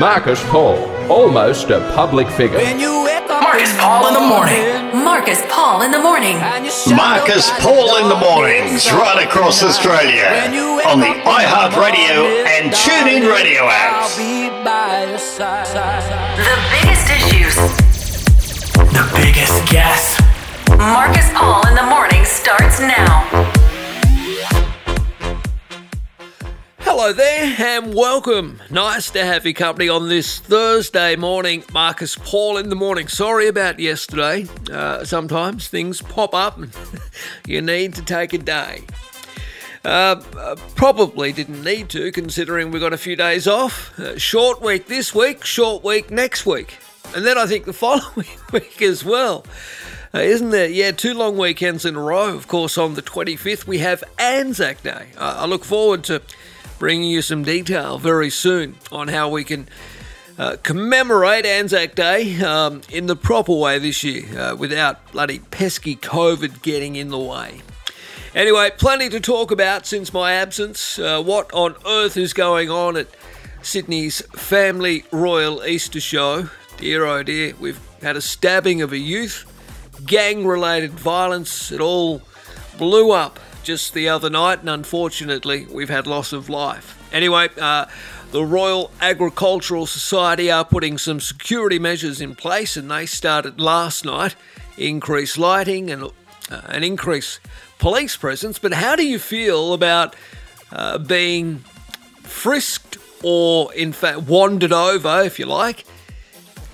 [0.00, 0.78] Marcus Paul,
[1.10, 2.58] almost a public figure.
[2.58, 5.04] Marcus Paul in the morning.
[5.04, 6.38] Marcus Paul in the morning.
[6.94, 10.28] Marcus Paul in the mornings, right across Australia,
[10.86, 14.16] on the iHeartRadio and TuneIn Radio apps.
[14.16, 14.50] The
[16.70, 17.56] biggest issues.
[18.94, 20.20] The biggest guess.
[20.78, 23.57] Marcus Paul in the morning starts now.
[27.00, 28.60] Hello there and welcome.
[28.70, 31.62] Nice to have your company on this Thursday morning.
[31.72, 33.06] Marcus Paul in the morning.
[33.06, 34.48] Sorry about yesterday.
[34.68, 36.72] Uh, sometimes things pop up and
[37.46, 38.82] you need to take a day.
[39.84, 40.16] Uh,
[40.74, 43.96] probably didn't need to, considering we've got a few days off.
[43.96, 46.78] Uh, short week this week, short week next week.
[47.14, 49.46] And then I think the following week as well.
[50.12, 50.68] Uh, isn't there?
[50.68, 52.34] Yeah, two long weekends in a row.
[52.34, 55.10] Of course, on the 25th, we have Anzac Day.
[55.16, 56.22] I look forward to
[56.78, 59.68] bringing you some detail very soon on how we can
[60.38, 65.96] uh, commemorate Anzac Day um, in the proper way this year uh, without bloody pesky
[65.96, 67.62] COVID getting in the way.
[68.34, 70.98] Anyway, plenty to talk about since my absence.
[70.98, 73.08] Uh, what on earth is going on at
[73.62, 76.48] Sydney's Family Royal Easter Show?
[76.76, 79.44] Dear oh dear, we've had a stabbing of a youth,
[80.06, 82.22] gang related violence, it all
[82.76, 86.98] blew up just the other night, and unfortunately, we've had loss of life.
[87.12, 87.86] Anyway, uh,
[88.30, 94.04] the Royal Agricultural Society are putting some security measures in place, and they started last
[94.04, 94.34] night.
[94.76, 97.40] Increased lighting and uh, an increased
[97.78, 98.58] police presence.
[98.58, 100.14] But how do you feel about
[100.70, 101.64] uh, being
[102.22, 105.84] frisked or, in fact, wandered over, if you like,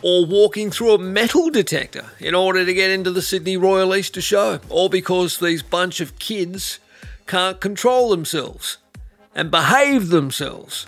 [0.06, 4.20] or walking through a metal detector in order to get into the Sydney Royal Easter
[4.20, 4.60] Show?
[4.68, 6.78] All because these bunch of kids
[7.26, 8.76] can't control themselves
[9.34, 10.86] and behave themselves.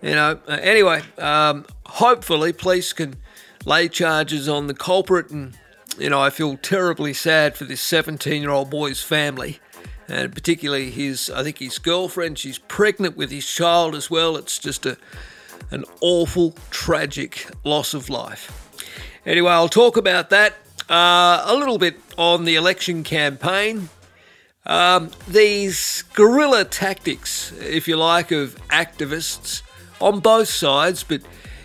[0.00, 3.16] You know, uh, anyway, um, hopefully police can
[3.64, 5.30] lay charges on the culprit.
[5.30, 5.58] And,
[5.98, 9.58] you know, I feel terribly sad for this 17 year old boy's family.
[10.06, 14.36] And particularly his, I think his girlfriend, she's pregnant with his child as well.
[14.36, 14.96] It's just a,
[15.70, 18.68] an awful, tragic loss of life.
[19.26, 20.54] Anyway, I'll talk about that
[20.88, 23.90] uh, a little bit on the election campaign.
[24.64, 29.62] Um, these guerrilla tactics, if you like, of activists
[30.00, 31.22] on both sides, but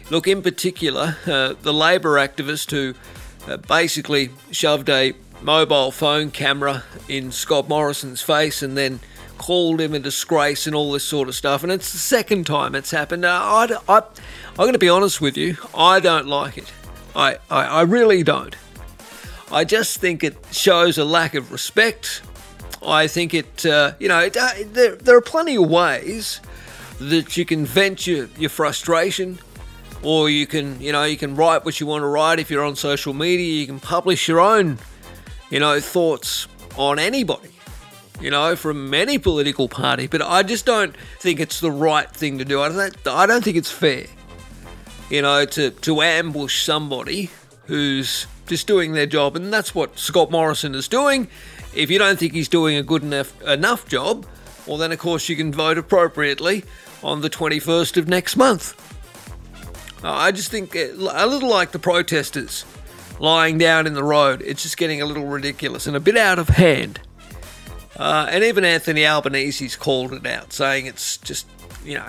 [0.09, 2.93] look, in particular, uh, the Labor activist who
[3.49, 9.01] uh, basically shoved a mobile phone camera in Scott Morrison's face and then
[9.43, 11.63] called him a disgrace and all this sort of stuff.
[11.63, 13.25] And it's the second time it's happened.
[13.25, 16.71] I, I, I'm going to be honest with you, I don't like it.
[17.15, 18.55] I, I, I really don't.
[19.51, 22.21] I just think it shows a lack of respect
[22.85, 26.41] I think it, uh, you know, it, uh, there, there are plenty of ways
[26.99, 29.39] that you can vent your, your frustration
[30.01, 32.63] or you can, you know, you can write what you want to write if you're
[32.63, 33.61] on social media.
[33.61, 34.77] You can publish your own,
[35.49, 37.49] you know, thoughts on anybody,
[38.19, 40.07] you know, from any political party.
[40.07, 42.61] But I just don't think it's the right thing to do.
[42.61, 44.05] I don't, I don't think it's fair,
[45.09, 47.29] you know, to, to ambush somebody
[47.65, 49.35] who's just doing their job.
[49.35, 51.27] And that's what Scott Morrison is doing.
[51.75, 54.25] If you don't think he's doing a good enough, enough job,
[54.67, 56.63] well, then of course you can vote appropriately
[57.01, 58.79] on the 21st of next month.
[60.03, 62.65] I just think uh, a little like the protesters
[63.19, 66.39] lying down in the road, it's just getting a little ridiculous and a bit out
[66.39, 66.99] of hand.
[67.97, 71.47] Uh, and even Anthony Albanese's called it out, saying it's just,
[71.85, 72.07] you know,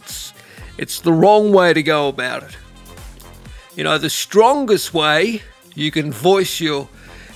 [0.00, 0.32] it's,
[0.78, 2.56] it's the wrong way to go about it.
[3.74, 5.42] You know, the strongest way
[5.74, 6.88] you can voice your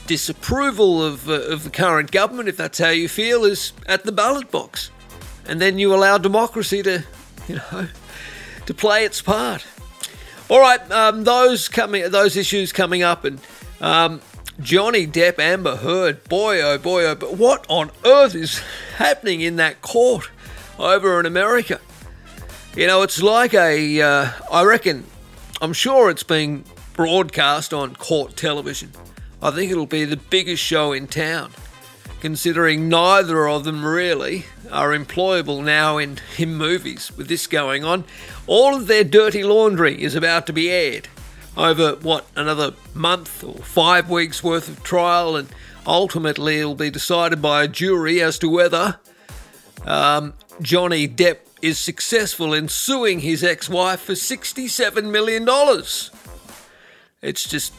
[0.06, 4.12] disapproval of, uh, of the current government, if that's how you feel, is at the
[4.12, 4.90] ballot box.
[5.46, 7.04] And then you allow democracy to,
[7.48, 7.88] you know,
[8.66, 9.66] to play its part.
[10.48, 13.38] All right, um, those coming, those issues coming up, and
[13.80, 14.20] um,
[14.60, 18.60] Johnny Depp, Amber Heard, boy oh boy oh, but what on earth is
[18.96, 20.30] happening in that court
[20.78, 21.80] over in America?
[22.76, 25.04] You know, it's like a, uh, I reckon,
[25.62, 28.92] I'm sure it's being broadcast on court television.
[29.42, 31.52] I think it'll be the biggest show in town,
[32.20, 38.04] considering neither of them really are employable now in, in movies with this going on.
[38.46, 41.08] All of their dirty laundry is about to be aired
[41.56, 45.48] over, what, another month or five weeks worth of trial, and
[45.86, 48.98] ultimately it'll be decided by a jury as to whether
[49.84, 55.46] um, Johnny Depp is successful in suing his ex wife for $67 million.
[57.22, 57.74] It's just.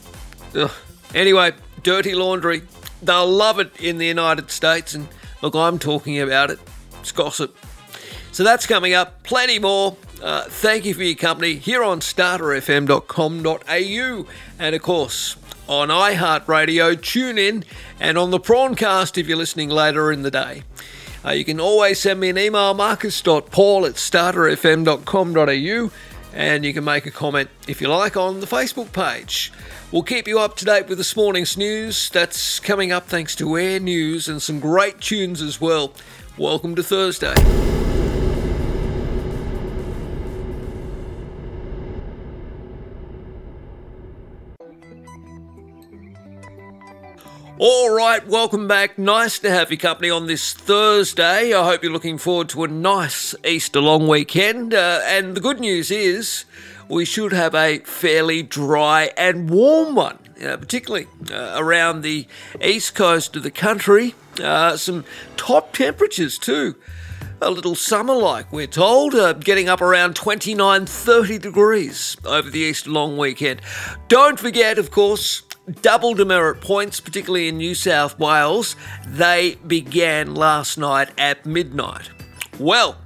[0.55, 0.71] Ugh.
[1.13, 1.51] Anyway,
[1.83, 2.63] dirty laundry.
[3.01, 4.93] They'll love it in the United States.
[4.93, 5.07] And
[5.41, 6.59] look, I'm talking about it.
[6.99, 7.57] It's gossip.
[8.31, 9.23] So that's coming up.
[9.23, 9.97] Plenty more.
[10.21, 14.25] Uh, thank you for your company here on starterfm.com.au
[14.59, 15.35] and, of course,
[15.67, 17.01] on iHeartRadio.
[17.01, 17.65] Tune in
[17.99, 20.63] and on the Prawncast if you're listening later in the day.
[21.23, 25.91] Uh, you can always send me an email, marcus.paul at starterfm.com.au,
[26.33, 29.51] and you can make a comment if you like on the Facebook page.
[29.91, 32.09] We'll keep you up to date with this morning's news.
[32.09, 35.93] That's coming up thanks to Air News and some great tunes as well.
[36.37, 37.80] Welcome to Thursday.
[47.63, 48.97] All right, welcome back.
[48.97, 51.53] Nice to have your company on this Thursday.
[51.53, 54.73] I hope you're looking forward to a nice Easter long weekend.
[54.73, 56.45] Uh, and the good news is
[56.89, 62.25] we should have a fairly dry and warm one, particularly uh, around the
[62.59, 64.15] east coast of the country.
[64.41, 65.05] Uh, some
[65.37, 66.73] top temperatures too.
[67.43, 72.59] A little summer like, we're told, uh, getting up around 29, 30 degrees over the
[72.59, 73.61] Easter long weekend.
[74.07, 75.43] Don't forget, of course,
[75.81, 78.75] double demerit points, particularly in New South Wales.
[79.07, 82.09] They began last night at midnight.
[82.59, 82.97] Well,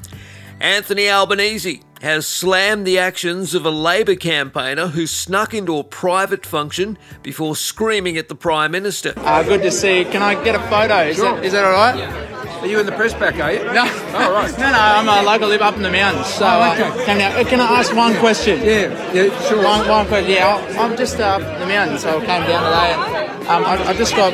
[0.60, 6.46] Anthony Albanese has slammed the actions of a Labor campaigner who snuck into a private
[6.46, 9.13] function before screaming at the Prime Minister.
[9.18, 10.06] Uh, good to see you.
[10.06, 11.04] Can I get a photo?
[11.04, 11.36] Is, Sure.
[11.36, 12.25] that, is that all right?
[12.65, 13.63] Are you in the press pack, are you?
[13.73, 13.83] No.
[13.85, 14.51] Oh, right.
[14.57, 16.25] no, no, I'm a local, live up in the mountains.
[16.33, 18.59] So, Oh, uh, can, I, can I ask one question?
[18.59, 19.63] Yeah, yeah, sure.
[19.63, 20.31] One, one question.
[20.31, 23.38] Yeah, I'm just uh, up in the mountains, so I came down today.
[23.38, 24.33] And, um, I, I just got.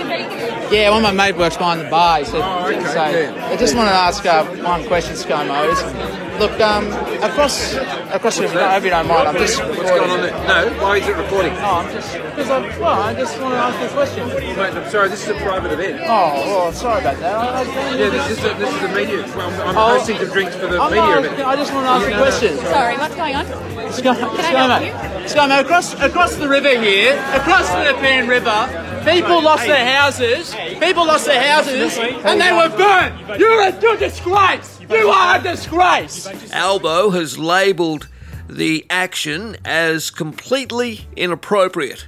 [0.72, 2.20] Yeah, one of my mate works behind the bar.
[2.20, 3.50] He said, Oh, okay, so yeah.
[3.52, 5.68] I just want to ask uh, one question, ScoMo.
[5.70, 6.88] Is, look, um,
[7.22, 7.74] across
[8.16, 9.28] across the I hope you don't mind.
[9.28, 10.32] I'm just What's going on there?
[10.48, 11.52] No, why is it recording?
[11.60, 14.28] Oh, I'm just because I well, I just want to ask you a question.
[14.30, 16.02] Mate, I'm sorry, this is a private event.
[16.08, 16.08] Oh,
[16.48, 17.36] well, sorry about that.
[17.36, 19.22] I, I, Yeah, this is a, this is a media.
[19.36, 19.98] Well, I'm, I'm Oh.
[19.98, 21.42] hosting some drinks for the I'm media not- event.
[21.48, 22.24] I just want to ask Yeah, a no, no.
[22.24, 22.58] question.
[22.58, 23.46] Sorry, what's going on?
[23.92, 28.70] Sky, Skymo, Skymo, across across the river here, across the Nepean River,
[29.06, 30.56] people lost their houses.
[30.80, 33.40] People lost their houses, and they were burnt.
[33.40, 34.80] You're a, you're a disgrace.
[34.90, 36.28] You are a disgrace.
[36.52, 38.08] Albo has labelled
[38.50, 42.08] the action as completely inappropriate.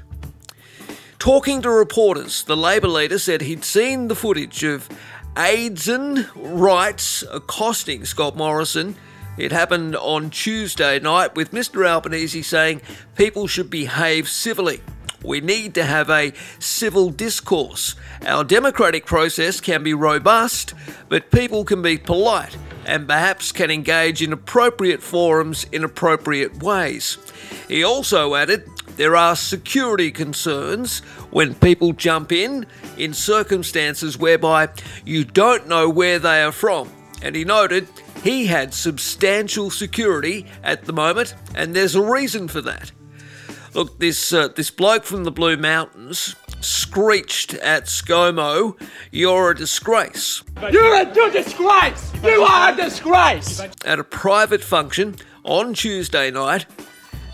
[1.19, 4.89] Talking to reporters, the Labor leader said he'd seen the footage of
[5.35, 8.95] Aidson Wrights accosting Scott Morrison.
[9.37, 11.87] It happened on Tuesday night with Mr.
[11.87, 12.81] Albanese saying
[13.15, 14.81] people should behave civilly.
[15.23, 17.95] We need to have a civil discourse.
[18.25, 20.73] Our democratic process can be robust,
[21.09, 27.17] but people can be polite and perhaps can engage in appropriate forums in appropriate ways.
[27.67, 30.99] He also added there are security concerns
[31.31, 32.65] when people jump in
[32.97, 34.69] in circumstances whereby
[35.05, 36.91] you don't know where they are from.
[37.21, 37.87] And he noted
[38.23, 42.91] he had substantial security at the moment, and there's a reason for that.
[43.73, 48.79] Look, this uh, this bloke from the Blue Mountains screeched at ScoMo,
[49.11, 52.11] "You're a disgrace." You're a, disgrace.
[52.23, 53.59] You are a disgrace.
[53.83, 56.67] at a private function on Tuesday night.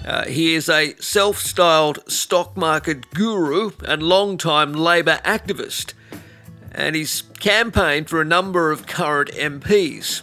[0.06, 5.94] Uh, he is a self styled stock market guru and long-time Labor activist,
[6.72, 10.22] and he's campaigned for a number of current MPs.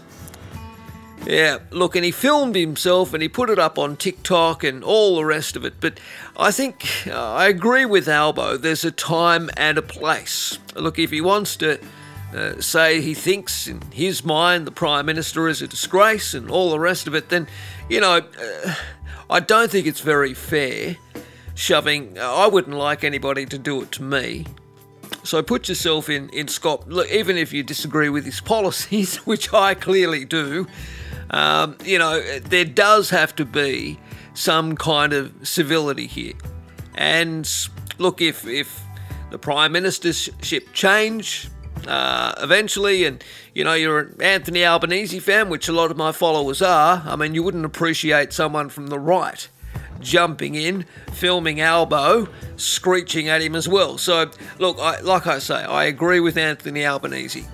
[1.26, 5.16] Yeah, look, and he filmed himself and he put it up on TikTok and all
[5.16, 5.74] the rest of it.
[5.80, 5.98] But
[6.36, 8.56] I think uh, I agree with Albo.
[8.56, 10.58] There's a time and a place.
[10.76, 11.80] Look, if he wants to
[12.32, 16.70] uh, say he thinks in his mind the Prime Minister is a disgrace and all
[16.70, 17.48] the rest of it, then,
[17.88, 18.74] you know, uh,
[19.28, 20.96] I don't think it's very fair
[21.56, 22.18] shoving.
[22.20, 24.46] I wouldn't like anybody to do it to me.
[25.24, 29.52] So put yourself in, in Scott, look, even if you disagree with his policies, which
[29.52, 30.68] I clearly do,
[31.30, 33.98] um, you know, there does have to be
[34.34, 36.34] some kind of civility here.
[36.94, 37.48] And
[37.98, 38.82] look, if, if
[39.30, 41.48] the Prime Ministership change
[41.86, 43.22] uh, eventually, and
[43.54, 47.16] you know, you're an Anthony Albanese fan, which a lot of my followers are, I
[47.16, 49.48] mean, you wouldn't appreciate someone from the right
[50.00, 53.98] jumping in, filming Albo, screeching at him as well.
[53.98, 57.46] So, look, I, like I say, I agree with Anthony Albanese.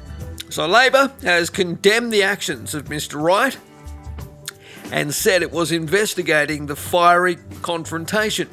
[0.52, 3.18] So, Labor has condemned the actions of Mr.
[3.18, 3.56] Wright
[4.92, 8.50] and said it was investigating the fiery confrontation.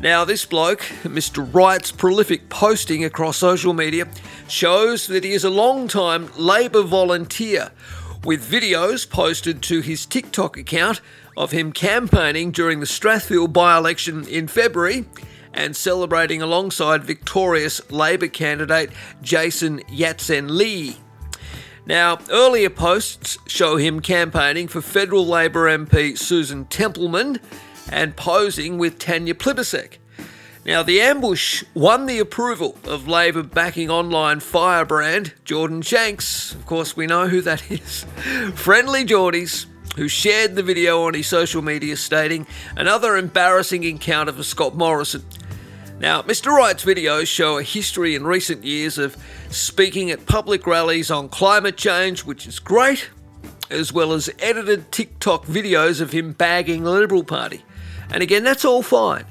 [0.00, 1.52] Now, this bloke, Mr.
[1.52, 4.06] Wright's prolific posting across social media,
[4.46, 7.72] shows that he is a long-time Labor volunteer,
[8.22, 11.00] with videos posted to his TikTok account
[11.36, 15.06] of him campaigning during the Strathfield by election in February
[15.52, 18.90] and celebrating alongside victorious Labor candidate
[19.22, 20.98] Jason Yat-Sen Li.
[21.86, 27.38] Now, earlier posts show him campaigning for federal Labor MP Susan Templeman
[27.90, 29.98] and posing with Tanya Plibersek.
[30.64, 36.52] Now, the ambush won the approval of Labor backing online firebrand Jordan Shanks.
[36.56, 38.04] Of course, we know who that is.
[38.16, 44.74] Friendlyjordies, who shared the video on his social media stating another embarrassing encounter for Scott
[44.74, 45.22] Morrison.
[45.98, 46.52] Now, Mr.
[46.52, 49.16] Wright's videos show a history in recent years of
[49.48, 53.08] speaking at public rallies on climate change, which is great,
[53.70, 57.64] as well as edited TikTok videos of him bagging the Liberal Party.
[58.10, 59.24] And again, that's all fine.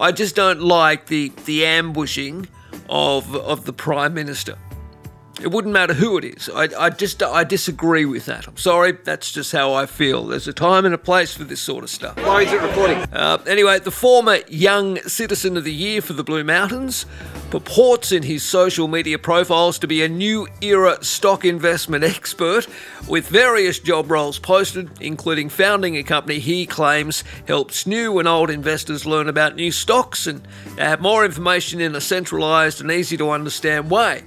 [0.00, 2.48] I just don't like the the ambushing
[2.88, 4.56] of of the prime minister.
[5.42, 6.48] It wouldn't matter who it is.
[6.48, 8.46] I, I just I disagree with that.
[8.46, 8.92] I'm sorry.
[8.92, 10.26] That's just how I feel.
[10.26, 12.16] There's a time and a place for this sort of stuff.
[12.18, 12.98] Why is it recording?
[13.12, 17.06] Uh, anyway, the former Young Citizen of the Year for the Blue Mountains
[17.50, 22.68] purports in his social media profiles to be a new era stock investment expert
[23.08, 28.48] with various job roles posted, including founding a company he claims helps new and old
[28.48, 30.40] investors learn about new stocks and
[30.78, 34.22] have more information in a centralised and easy to understand way.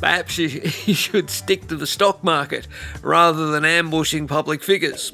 [0.00, 2.68] Perhaps he should stick to the stock market
[3.02, 5.12] rather than ambushing public figures.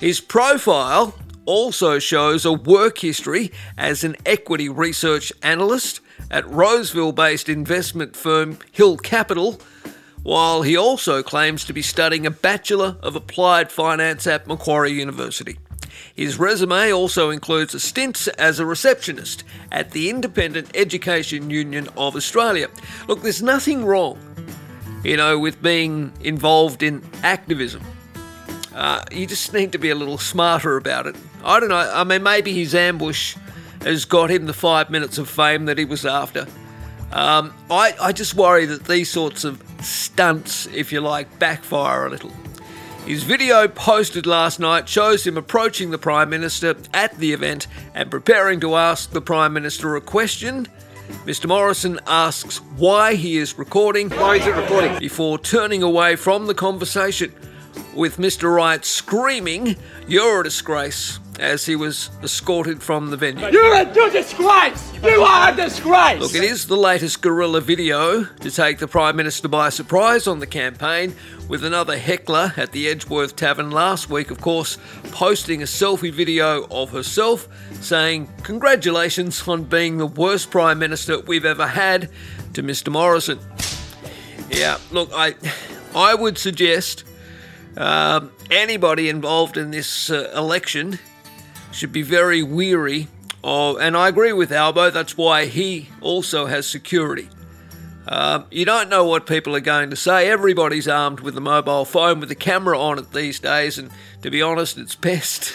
[0.00, 1.14] His profile
[1.46, 6.00] also shows a work history as an equity research analyst
[6.30, 9.60] at Roseville based investment firm Hill Capital,
[10.22, 15.58] while he also claims to be studying a Bachelor of Applied Finance at Macquarie University.
[16.14, 22.68] His resume also includes stints as a receptionist at the Independent Education Union of Australia.
[23.08, 24.18] Look, there's nothing wrong,
[25.02, 27.82] you know, with being involved in activism.
[28.74, 31.16] Uh, you just need to be a little smarter about it.
[31.44, 31.76] I don't know.
[31.76, 33.36] I mean, maybe his ambush
[33.82, 36.46] has got him the five minutes of fame that he was after.
[37.12, 42.10] Um, I, I just worry that these sorts of stunts, if you like, backfire a
[42.10, 42.32] little.
[43.06, 48.10] His video posted last night shows him approaching the Prime Minister at the event and
[48.10, 50.66] preparing to ask the Prime Minister a question.
[51.26, 51.46] Mr.
[51.46, 54.98] Morrison asks why he is recording Why is it recording?
[54.98, 57.34] before turning away from the conversation,
[57.94, 58.50] with Mr.
[58.54, 59.76] Wright screaming,
[60.08, 63.46] You're a disgrace, as he was escorted from the venue.
[63.48, 64.92] You're a you're disgrace!
[65.02, 66.20] You are a disgrace!
[66.20, 70.38] Look, it is the latest guerrilla video to take the Prime Minister by surprise on
[70.38, 71.14] the campaign,
[71.48, 74.78] with another heckler at the Edgeworth Tavern last week, of course,
[75.10, 77.48] posting a selfie video of herself
[77.80, 82.08] saying, Congratulations on being the worst Prime Minister we've ever had
[82.54, 82.90] to Mr.
[82.90, 83.38] Morrison.
[84.50, 85.34] Yeah, look, I,
[85.94, 87.04] I would suggest
[87.76, 90.98] um, anybody involved in this uh, election
[91.74, 93.08] should be very weary
[93.42, 97.28] of, and I agree with Albo, that's why he also has security.
[98.06, 100.30] Um, you don't know what people are going to say.
[100.30, 103.90] Everybody's armed with a mobile phone with a camera on it these days, and
[104.22, 105.52] to be honest, it's best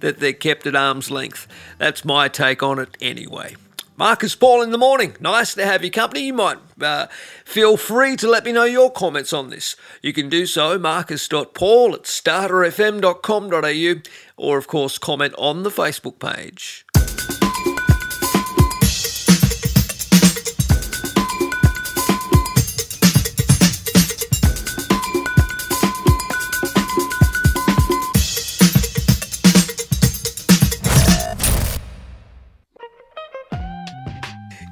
[0.00, 1.46] that they're kept at arm's length.
[1.78, 3.56] That's my take on it anyway.
[3.96, 5.16] Marcus Paul in the morning.
[5.20, 6.26] Nice to have your company.
[6.26, 7.06] You might uh,
[7.44, 9.76] feel free to let me know your comments on this.
[10.02, 14.02] You can do so, marcus.paul at starterfm.com.au,
[14.36, 16.84] or of course, comment on the Facebook page.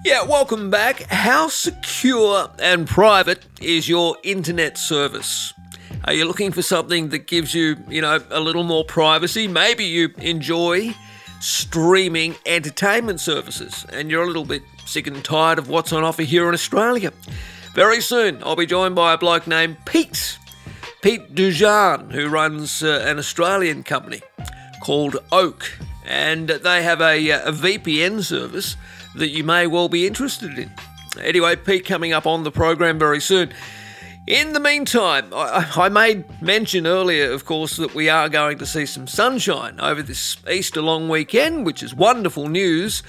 [0.05, 1.05] Yeah, welcome back.
[1.05, 5.55] How secure and private is your internet service?
[6.05, 9.49] Are you looking for something that gives you, you know, a little more privacy?
[9.49, 10.95] Maybe you enjoy
[11.41, 16.23] streaming entertainment services and you're a little bit sick and tired of what's on offer
[16.23, 17.11] here in Australia.
[17.75, 20.39] Very soon, I'll be joined by a bloke named Pete.
[21.01, 24.21] Pete Dujan, who runs uh, an Australian company
[24.83, 28.77] called Oak, and they have a, uh, a VPN service
[29.15, 30.71] that you may well be interested in.
[31.21, 33.53] Anyway, Pete coming up on the program very soon.
[34.27, 38.65] In the meantime, I, I made mention earlier, of course, that we are going to
[38.65, 43.03] see some sunshine over this Easter long weekend, which is wonderful news.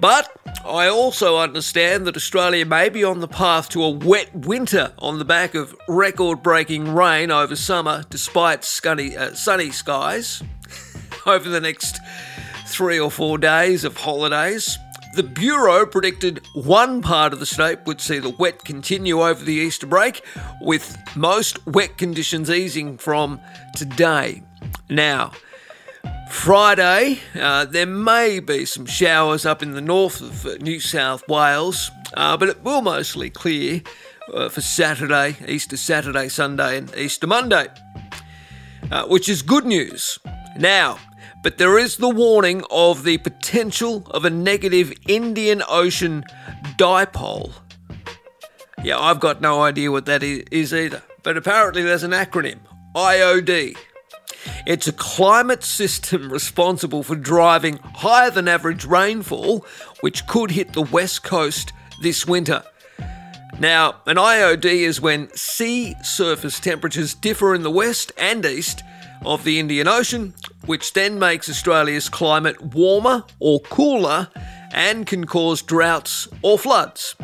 [0.00, 4.92] But I also understand that Australia may be on the path to a wet winter
[4.98, 10.42] on the back of record breaking rain over summer, despite sunny, uh, sunny skies
[11.26, 12.00] over the next
[12.66, 14.76] three or four days of holidays.
[15.14, 19.52] The Bureau predicted one part of the state would see the wet continue over the
[19.52, 20.24] Easter break,
[20.62, 23.38] with most wet conditions easing from
[23.76, 24.42] today.
[24.88, 25.32] Now,
[26.30, 31.28] Friday, uh, there may be some showers up in the north of uh, New South
[31.28, 33.82] Wales, uh, but it will mostly clear
[34.32, 37.66] uh, for Saturday, Easter Saturday, Sunday, and Easter Monday,
[38.90, 40.18] uh, which is good news.
[40.58, 40.96] Now,
[41.42, 46.24] but there is the warning of the potential of a negative Indian Ocean
[46.78, 47.52] dipole.
[48.84, 52.60] Yeah, I've got no idea what that is either, but apparently there's an acronym
[52.94, 53.76] IOD.
[54.66, 59.64] It's a climate system responsible for driving higher than average rainfall,
[60.00, 62.62] which could hit the west coast this winter.
[63.60, 68.82] Now, an IOD is when sea surface temperatures differ in the west and east
[69.24, 70.34] of the Indian Ocean,
[70.66, 74.28] which then makes Australia's climate warmer or cooler
[74.72, 77.14] and can cause droughts or floods.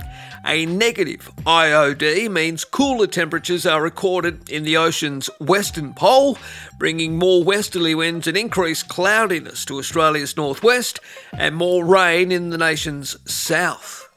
[0.47, 6.39] A negative IOD means cooler temperatures are recorded in the ocean's western pole,
[6.79, 11.01] bringing more westerly winds and increased cloudiness to Australia's northwest
[11.33, 14.09] and more rain in the nation's south.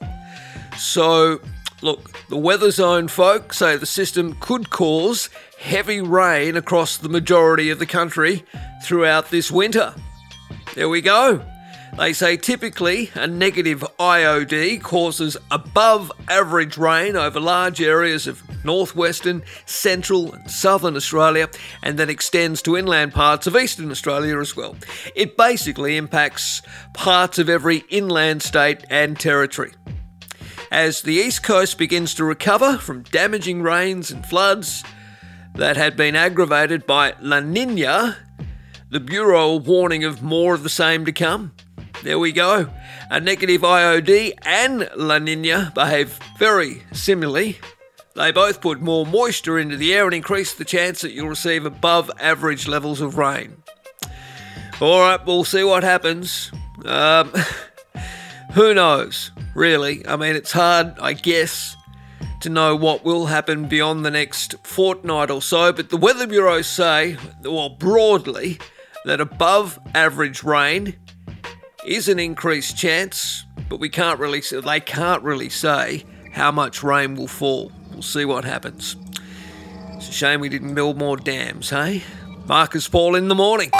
[0.78, 1.40] So,
[1.82, 5.28] look, the weather zone folk say the system could cause
[5.62, 8.44] heavy rain across the majority of the country
[8.82, 9.94] throughout this winter.
[10.74, 11.44] There we go.
[11.96, 19.42] They say typically a negative IOD causes above average rain over large areas of northwestern,
[19.66, 21.48] central, and southern Australia,
[21.82, 24.74] and then extends to inland parts of eastern Australia as well.
[25.14, 29.72] It basically impacts parts of every inland state and territory.
[30.72, 34.82] As the east coast begins to recover from damaging rains and floods
[35.54, 38.16] that had been aggravated by La Nina,
[38.90, 41.52] the Bureau warning of more of the same to come.
[42.02, 42.68] There we go.
[43.10, 47.58] A negative IOD and La Nina behave very similarly.
[48.14, 51.64] They both put more moisture into the air and increase the chance that you'll receive
[51.64, 53.62] above average levels of rain.
[54.80, 56.50] All right, we'll see what happens.
[56.84, 57.32] Um,
[58.52, 60.06] who knows, really?
[60.06, 61.76] I mean, it's hard, I guess,
[62.42, 66.60] to know what will happen beyond the next fortnight or so, but the Weather Bureau
[66.62, 68.58] say, well, broadly,
[69.04, 70.96] that above average rain
[71.86, 77.14] is an increased chance, but we can't really they can't really say how much rain
[77.14, 77.70] will fall.
[77.92, 78.96] We'll see what happens.
[79.94, 82.02] It's a shame we didn't build more dams, hey?
[82.46, 83.70] Marcus Paul in the morning.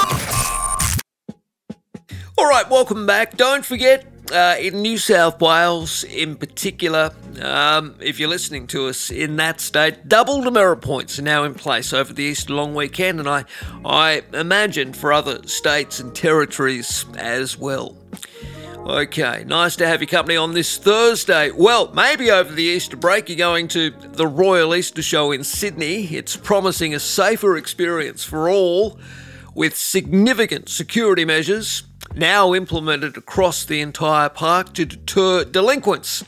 [2.39, 3.37] All right, welcome back.
[3.37, 9.11] Don't forget, uh, in New South Wales in particular, um, if you're listening to us
[9.11, 13.19] in that state, double demerit points are now in place over the Easter long weekend,
[13.19, 13.45] and I,
[13.85, 17.97] I imagine for other states and territories as well.
[18.85, 21.53] Okay, nice to have your company on this Thursday.
[21.53, 26.05] Well, maybe over the Easter break you're going to the Royal Easter Show in Sydney.
[26.07, 28.99] It's promising a safer experience for all
[29.55, 36.25] with significant security measures now implemented across the entire park to deter delinquents.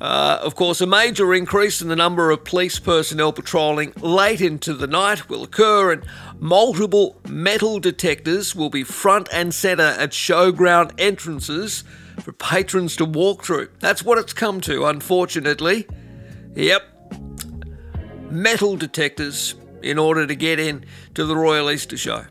[0.00, 4.74] Uh, of course, a major increase in the number of police personnel patrolling late into
[4.74, 6.04] the night will occur, and
[6.38, 11.84] multiple metal detectors will be front and centre at showground entrances
[12.20, 13.68] for patrons to walk through.
[13.78, 15.86] That's what it's come to, unfortunately.
[16.54, 16.82] Yep,
[18.30, 22.26] metal detectors in order to get in to the Royal Easter Show.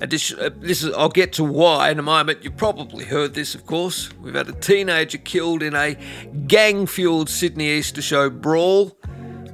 [0.00, 2.44] Addition, uh, this is, I'll get to why in a moment.
[2.44, 4.12] You've probably heard this, of course.
[4.20, 5.96] We've had a teenager killed in a
[6.46, 8.96] gang-fueled Sydney Easter Show brawl.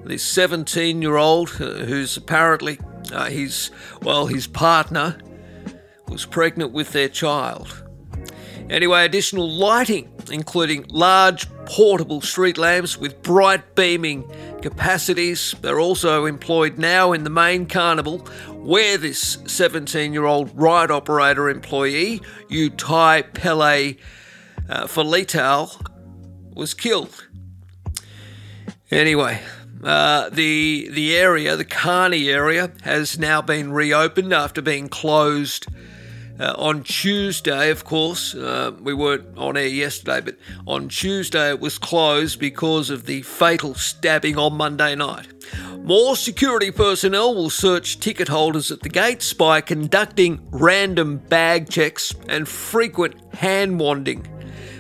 [0.05, 2.79] This 17-year-old, uh, who's apparently
[3.13, 3.71] uh, his
[4.03, 5.19] well, his partner
[6.09, 7.85] was pregnant with their child.
[8.69, 14.25] Anyway, additional lighting, including large portable street lamps with bright beaming
[14.63, 18.27] capacities, they're also employed now in the main carnival
[18.63, 23.97] where this 17 year old ride operator employee, Utai Pele
[24.69, 25.73] uh, Felital,
[26.55, 27.29] was killed.
[28.91, 29.41] Anyway,
[29.83, 35.67] uh, the the area, the Carney area, has now been reopened after being closed
[36.39, 37.71] uh, on Tuesday.
[37.71, 42.91] Of course, uh, we weren't on air yesterday, but on Tuesday it was closed because
[42.91, 45.27] of the fatal stabbing on Monday night.
[45.85, 52.15] More security personnel will search ticket holders at the gates by conducting random bag checks
[52.29, 54.25] and frequent hand wanding.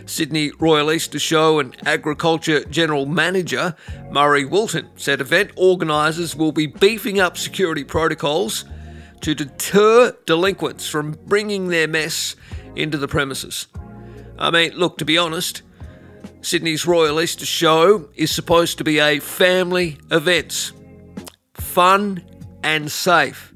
[0.06, 3.74] Sydney Royal Easter Show and Agriculture General Manager
[4.12, 8.64] Murray Wilton said event organisers will be beefing up security protocols
[9.22, 12.36] to deter delinquents from bringing their mess
[12.76, 13.66] into the premises.
[14.38, 15.62] I mean, look, to be honest,
[16.42, 20.72] Sydney's Royal Easter Show is supposed to be a family event.
[21.72, 22.22] Fun
[22.62, 23.54] and safe.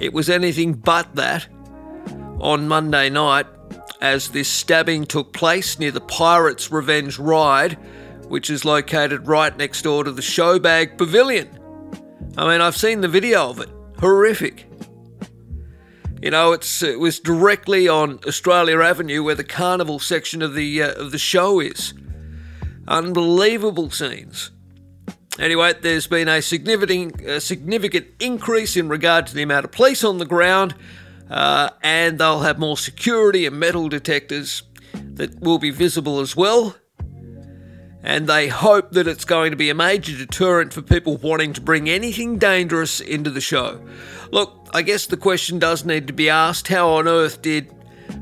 [0.00, 1.46] It was anything but that
[2.40, 3.44] on Monday night
[4.00, 7.74] as this stabbing took place near the Pirates Revenge ride,
[8.28, 11.58] which is located right next door to the Showbag Pavilion.
[12.38, 13.68] I mean, I've seen the video of it.
[13.98, 14.66] Horrific.
[16.22, 20.82] You know, it's it was directly on Australia Avenue where the carnival section of the
[20.82, 21.92] uh, of the show is.
[22.86, 24.52] Unbelievable scenes.
[25.38, 30.02] Anyway, there's been a significant a significant increase in regard to the amount of police
[30.02, 30.74] on the ground,
[31.30, 36.76] uh, and they'll have more security and metal detectors that will be visible as well.
[38.02, 41.60] And they hope that it's going to be a major deterrent for people wanting to
[41.60, 43.84] bring anything dangerous into the show.
[44.30, 47.72] Look, I guess the question does need to be asked how on earth did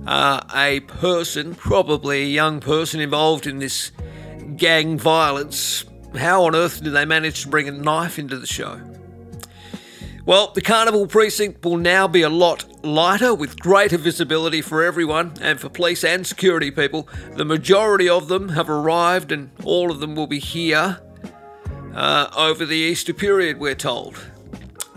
[0.07, 3.93] uh, a person, probably a young person involved in this
[4.57, 5.85] gang violence,
[6.19, 8.81] how on earth did they manage to bring a knife into the show?
[10.27, 15.35] Well, the Carnival Precinct will now be a lot lighter with greater visibility for everyone
[15.41, 17.09] and for police and security people.
[17.35, 21.01] The majority of them have arrived and all of them will be here
[21.95, 24.19] uh, over the Easter period, we're told.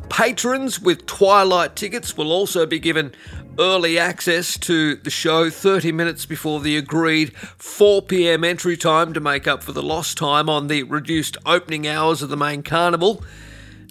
[0.10, 3.14] Patrons with Twilight tickets will also be given
[3.60, 9.20] early access to the show 30 minutes before the agreed 4 pm entry time to
[9.20, 13.22] make up for the lost time on the reduced opening hours of the main carnival.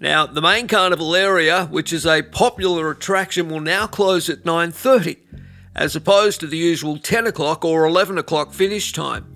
[0.01, 5.19] Now, the main carnival area, which is a popular attraction, will now close at 9:30,
[5.75, 9.27] as opposed to the usual 10 o'clock or 11 o'clock finish time.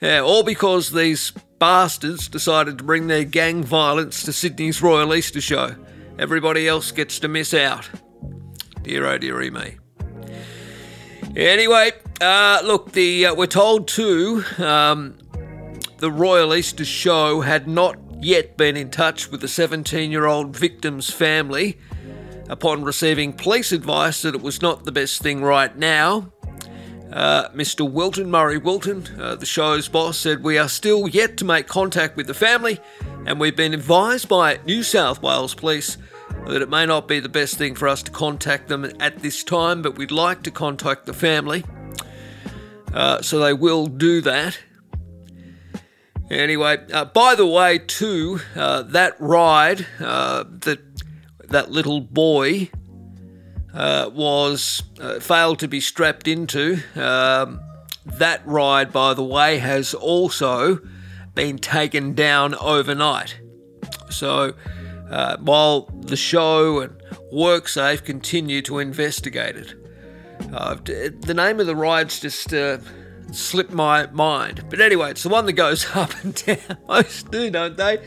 [0.00, 5.40] Yeah, all because these bastards decided to bring their gang violence to Sydney's Royal Easter
[5.40, 5.76] Show.
[6.18, 7.90] Everybody else gets to miss out.
[8.84, 9.76] Dear oh dearie me.
[11.34, 14.44] Anyway, uh, look, the uh, we're told too.
[14.58, 15.16] Um,
[15.96, 20.54] the Royal Easter Show had not yet been in touch with the 17 year old
[20.54, 21.78] victim's family.
[22.50, 26.30] Upon receiving police advice that it was not the best thing right now,
[27.10, 27.90] uh, Mr.
[27.90, 32.16] Wilton, Murray Wilton, uh, the show's boss, said, We are still yet to make contact
[32.16, 32.80] with the family,
[33.24, 35.96] and we've been advised by New South Wales Police
[36.46, 39.42] that it may not be the best thing for us to contact them at this
[39.42, 41.64] time, but we'd like to contact the family.
[42.92, 44.58] Uh, so they will do that.
[46.30, 50.80] Anyway, uh, by the way, too, uh, that ride uh, that
[51.48, 52.70] that little boy
[53.74, 56.78] uh, was uh, failed to be strapped into.
[56.94, 57.60] Um,
[58.06, 60.80] that ride, by the way, has also
[61.34, 63.40] been taken down overnight.
[64.10, 64.54] So,
[65.14, 67.00] uh, while the show and
[67.32, 69.74] WorkSafe continue to investigate it,
[71.22, 72.52] the name of the ride's just
[73.30, 74.64] slipped my mind.
[74.68, 76.78] But anyway, it's the one that goes up and down.
[76.88, 78.04] Most do, don't they?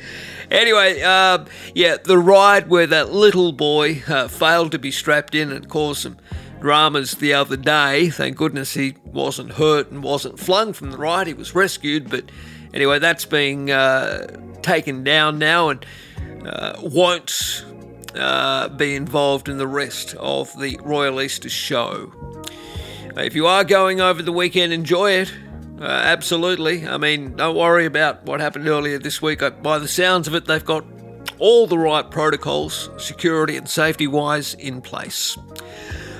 [0.51, 5.51] Anyway, uh, yeah, the ride where that little boy uh, failed to be strapped in
[5.51, 6.17] and caused some
[6.59, 8.09] dramas the other day.
[8.09, 11.27] Thank goodness he wasn't hurt and wasn't flung from the ride.
[11.27, 12.09] He was rescued.
[12.09, 12.25] But
[12.73, 14.27] anyway, that's being uh,
[14.61, 15.85] taken down now and
[16.45, 17.65] uh, won't
[18.15, 22.11] uh, be involved in the rest of the Royal Easter show.
[23.15, 25.33] If you are going over the weekend, enjoy it.
[25.79, 26.87] Uh, absolutely.
[26.87, 29.41] I mean, don't worry about what happened earlier this week.
[29.61, 30.85] By the sounds of it, they've got
[31.39, 35.37] all the right protocols, security and safety wise, in place.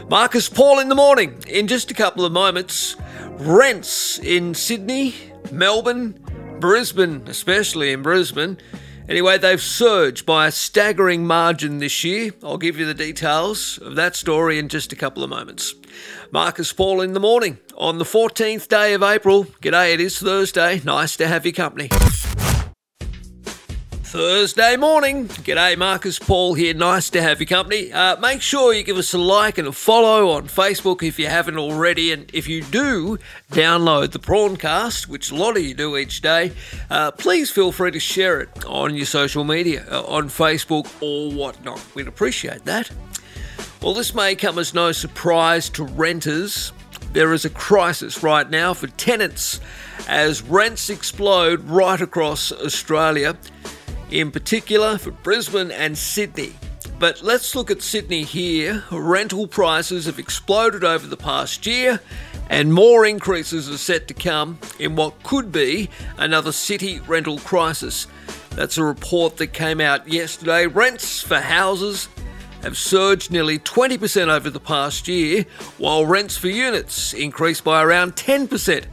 [0.09, 1.43] Marcus Paul in the morning.
[1.47, 2.95] In just a couple of moments,
[3.39, 5.15] rents in Sydney,
[5.51, 6.19] Melbourne,
[6.59, 8.57] Brisbane, especially in Brisbane.
[9.09, 12.31] Anyway, they've surged by a staggering margin this year.
[12.43, 15.73] I'll give you the details of that story in just a couple of moments.
[16.29, 19.45] Marcus Paul in the morning on the 14th day of April.
[19.61, 20.81] G'day, it is Thursday.
[20.83, 21.89] Nice to have your company.
[24.07, 25.27] Thursday morning.
[25.27, 26.73] G'day, Marcus Paul here.
[26.73, 27.91] Nice to have your company.
[27.91, 31.27] Uh, make sure you give us a like and a follow on Facebook if you
[31.27, 32.13] haven't already.
[32.13, 33.19] And if you do
[33.51, 36.53] download the Prawncast, which a lot of you do each day,
[36.89, 41.29] uh, please feel free to share it on your social media, uh, on Facebook or
[41.33, 41.81] whatnot.
[41.93, 42.89] We'd appreciate that.
[43.81, 46.71] Well, this may come as no surprise to renters.
[47.11, 49.59] There is a crisis right now for tenants
[50.07, 53.35] as rents explode right across Australia,
[54.11, 56.53] in particular for Brisbane and Sydney.
[56.99, 58.83] But let's look at Sydney here.
[58.91, 61.99] Rental prices have exploded over the past year,
[62.49, 68.07] and more increases are set to come in what could be another city rental crisis.
[68.51, 70.65] That's a report that came out yesterday.
[70.65, 72.09] Rents for houses
[72.63, 75.45] have surged nearly 20% over the past year,
[75.77, 78.85] while rents for units increased by around 10%.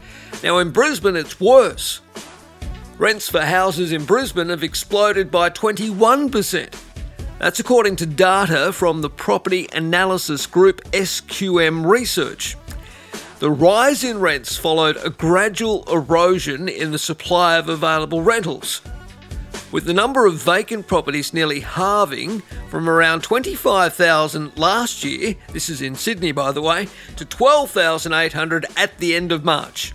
[0.42, 2.02] Now, in Brisbane, it's worse.
[2.96, 6.72] Rents for houses in Brisbane have exploded by 21%.
[7.40, 12.56] That's according to data from the property analysis group SQM Research.
[13.40, 18.80] The rise in rents followed a gradual erosion in the supply of available rentals,
[19.72, 25.82] with the number of vacant properties nearly halving from around 25,000 last year, this is
[25.82, 29.92] in Sydney by the way, to 12,800 at the end of March.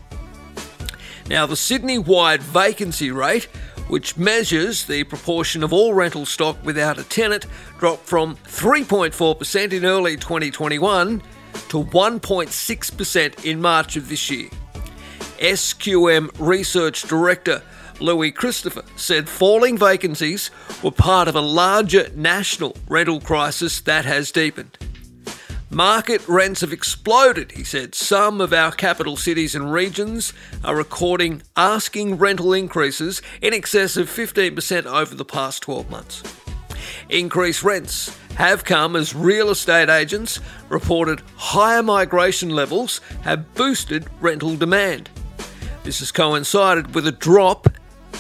[1.30, 3.46] Now, the Sydney wide vacancy rate,
[3.88, 7.46] which measures the proportion of all rental stock without a tenant,
[7.78, 11.22] dropped from 3.4% in early 2021
[11.70, 14.50] to 1.6% in March of this year.
[15.38, 17.62] SQM Research Director
[18.00, 20.50] Louis Christopher said falling vacancies
[20.84, 24.78] were part of a larger national rental crisis that has deepened.
[25.72, 27.94] Market rents have exploded, he said.
[27.94, 34.10] Some of our capital cities and regions are recording asking rental increases in excess of
[34.10, 36.24] 15% over the past 12 months.
[37.08, 44.56] Increased rents have come as real estate agents reported higher migration levels have boosted rental
[44.56, 45.08] demand.
[45.84, 47.70] This has coincided with a drop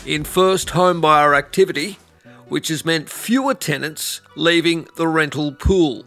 [0.05, 1.97] in first home buyer activity,
[2.47, 6.05] which has meant fewer tenants leaving the rental pool.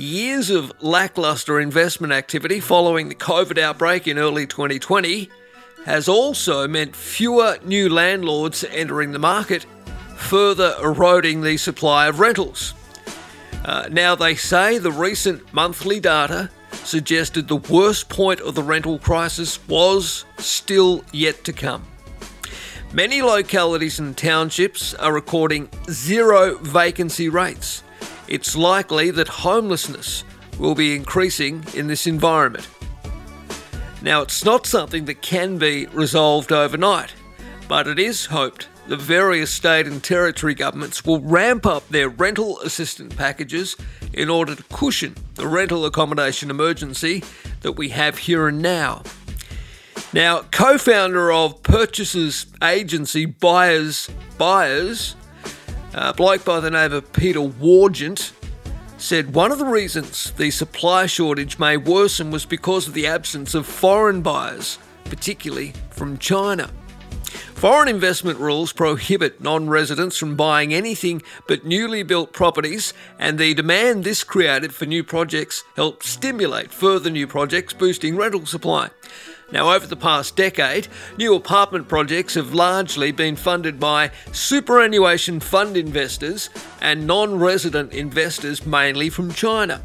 [0.00, 5.28] Years of lackluster investment activity following the COVID outbreak in early 2020
[5.84, 9.66] has also meant fewer new landlords entering the market,
[10.16, 12.72] further eroding the supply of rentals.
[13.66, 16.48] Uh, now, they say the recent monthly data
[16.82, 21.84] suggested the worst point of the rental crisis was still yet to come.
[22.94, 27.82] Many localities and townships are recording zero vacancy rates.
[28.30, 30.22] It's likely that homelessness
[30.56, 32.68] will be increasing in this environment.
[34.02, 37.12] Now, it's not something that can be resolved overnight,
[37.68, 42.60] but it is hoped the various state and territory governments will ramp up their rental
[42.60, 43.76] assistance packages
[44.12, 47.22] in order to cushion the rental accommodation emergency
[47.62, 49.02] that we have here and now.
[50.12, 55.14] Now, co-founder of purchasers agency Buyers Buyers,
[55.92, 58.32] a bloke by the name of Peter Wargent,
[58.98, 63.54] said one of the reasons the supply shortage may worsen was because of the absence
[63.54, 66.70] of foreign buyers, particularly from China.
[67.54, 73.52] Foreign investment rules prohibit non residents from buying anything but newly built properties, and the
[73.54, 78.90] demand this created for new projects helped stimulate further new projects, boosting rental supply.
[79.52, 80.86] Now, over the past decade,
[81.18, 88.64] new apartment projects have largely been funded by superannuation fund investors and non resident investors,
[88.64, 89.82] mainly from China.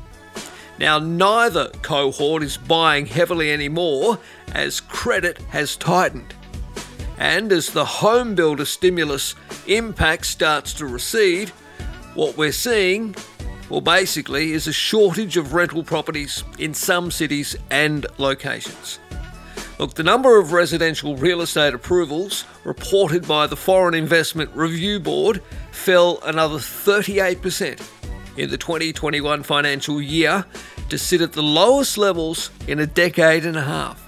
[0.78, 4.20] Now, neither cohort is buying heavily anymore
[4.54, 6.36] as credit has tightened.
[7.18, 9.36] And as the home builder stimulus
[9.68, 11.50] impact starts to recede,
[12.14, 13.16] what we're seeing,
[13.70, 19.00] well, basically, is a shortage of rental properties in some cities and locations.
[19.78, 25.44] Look, the number of residential real estate approvals reported by the Foreign Investment Review Board
[25.72, 27.86] fell another 38%
[28.38, 30.46] in the 2021 financial year
[30.88, 34.02] to sit at the lowest levels in a decade and a half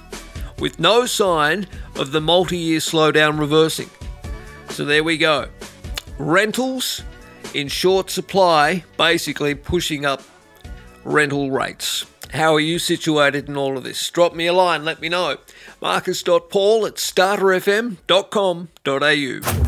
[0.60, 3.89] with no sign of the multi year slowdown reversing.
[4.69, 5.49] So there we go.
[6.17, 7.03] Rentals
[7.53, 10.21] in short supply, basically pushing up
[11.03, 12.06] rental rates.
[12.32, 14.10] How are you situated in all of this?
[14.10, 15.38] Drop me a line, let me know.
[15.81, 19.67] Marcus.paul at starterfm.com.au.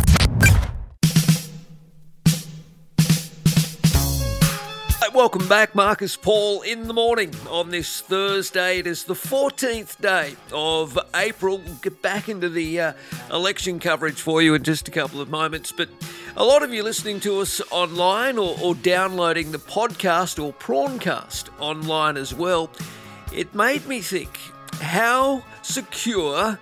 [5.20, 8.80] Welcome back, Marcus Paul, in the morning on this Thursday.
[8.80, 11.58] It is the 14th day of April.
[11.58, 12.94] We'll get back into the uh,
[13.30, 15.74] election coverage for you in just a couple of moments.
[15.74, 15.90] But
[16.38, 21.50] a lot of you listening to us online or, or downloading the podcast or prawncast
[21.60, 22.70] online as well,
[23.34, 24.40] it made me think
[24.80, 26.58] how secure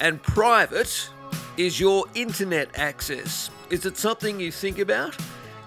[0.00, 1.08] and private
[1.56, 3.50] is your internet access?
[3.70, 5.16] Is it something you think about?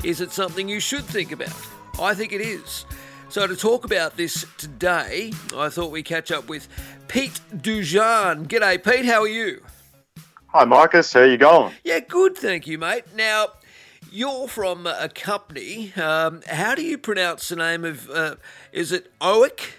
[0.03, 1.55] Is it something you should think about?
[1.99, 2.85] I think it is.
[3.29, 6.67] So, to talk about this today, I thought we'd catch up with
[7.07, 8.47] Pete Dujan.
[8.47, 9.05] G'day, Pete.
[9.05, 9.63] How are you?
[10.47, 11.11] Hi, Marcus.
[11.11, 11.73] How are you going?
[11.83, 12.37] Yeah, good.
[12.37, 13.03] Thank you, mate.
[13.15, 13.47] Now,
[14.11, 15.91] you're from a company.
[15.95, 18.09] Um, how do you pronounce the name of?
[18.09, 18.35] Uh,
[18.71, 19.71] is it OEC?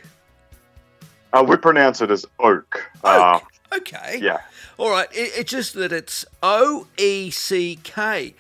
[1.33, 2.91] Uh, we pronounce it as oak.
[3.05, 3.05] Oak.
[3.05, 3.41] Uh,
[3.77, 4.19] okay.
[4.23, 4.41] yeah.
[4.79, 5.09] All right.
[5.13, 8.35] It, it's just that it's O E C K.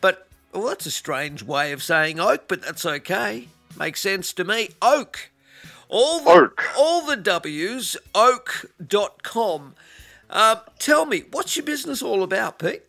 [0.00, 3.48] But, well, that's a strange way of saying oak, but that's okay.
[3.78, 4.70] Makes sense to me.
[4.80, 5.30] Oak.
[5.88, 6.64] All the, Oak.
[6.76, 9.74] All the W's, oak.com.
[10.28, 12.82] Um, tell me, what's your business all about, Pete?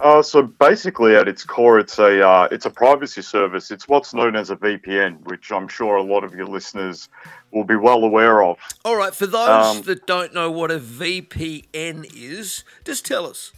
[0.00, 3.70] Uh, so basically, at its core, it's a uh, it's a privacy service.
[3.70, 7.08] It's what's known as a VPN, which I'm sure a lot of your listeners
[7.50, 8.56] will be well aware of.
[8.84, 13.52] All right, for those Um, that don't know what a VPN is, just tell us.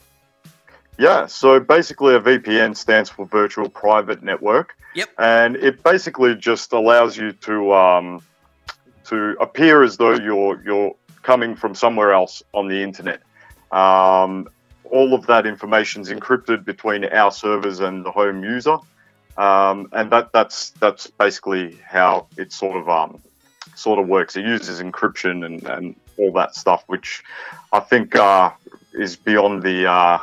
[0.98, 4.76] Yeah, so basically, a VPN stands for Virtual Private Network.
[4.94, 5.11] Yep.
[5.18, 8.22] And it basically just allows you to um,
[9.05, 13.22] to appear as though you're you're coming from somewhere else on the internet.
[13.70, 14.48] Um,
[14.92, 18.76] all of that information is encrypted between our servers and the home user,
[19.37, 23.20] um, and that that's that's basically how it sort of um,
[23.74, 24.37] sort of works.
[24.37, 27.24] It uses encryption and, and all that stuff, which
[27.72, 28.52] I think uh,
[28.92, 30.18] is beyond the uh,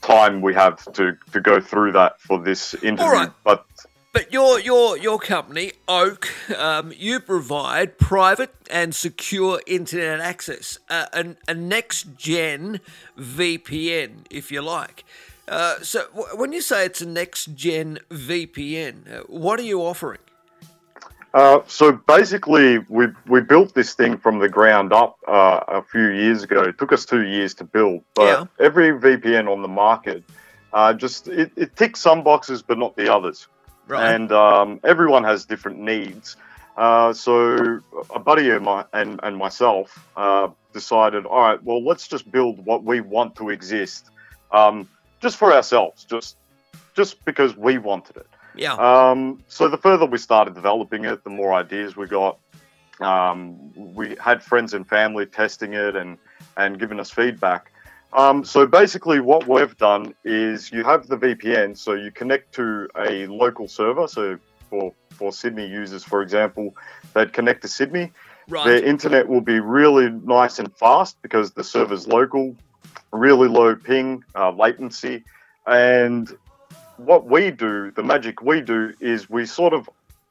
[0.00, 3.12] time we have to, to go through that for this interview.
[3.12, 3.30] right.
[3.44, 3.66] But
[4.14, 11.06] But your your your company, Oak, um, you provide private and secure internet access, uh,
[11.12, 12.78] a, a next gen
[13.18, 15.04] VPN, if you like.
[15.48, 19.80] Uh, so w- when you say it's a next gen VPN, uh, what are you
[19.80, 20.20] offering?
[21.34, 26.06] Uh, so basically, we we built this thing from the ground up uh, a few
[26.10, 26.62] years ago.
[26.62, 28.44] It took us two years to build, but Yeah.
[28.60, 30.22] every VPN on the market
[30.72, 33.48] uh, just it, it ticks some boxes, but not the others.
[33.86, 34.14] Right.
[34.14, 36.36] And um, everyone has different needs.
[36.76, 37.80] Uh, so
[38.14, 42.64] a buddy of mine and, and myself uh, decided, all right, well, let's just build
[42.66, 44.10] what we want to exist,
[44.50, 44.88] um,
[45.20, 46.36] just for ourselves, just
[46.94, 48.26] just because we wanted it.
[48.54, 48.74] yeah.
[48.74, 52.38] Um, so the further we started developing it, the more ideas we got.
[53.00, 56.18] Um, we had friends and family testing it and
[56.56, 57.70] and giving us feedback.
[58.14, 62.88] Um, so basically, what we've done is you have the VPN, so you connect to
[62.96, 64.06] a local server.
[64.06, 64.38] So
[64.70, 66.74] for for Sydney users, for example,
[67.12, 68.12] they'd connect to Sydney.
[68.48, 68.66] right.
[68.66, 72.56] Their internet will be really nice and fast because the server's local,
[73.12, 75.24] really low ping, uh, latency.
[75.66, 76.30] And
[76.96, 79.88] what we do, the magic we do, is we sort of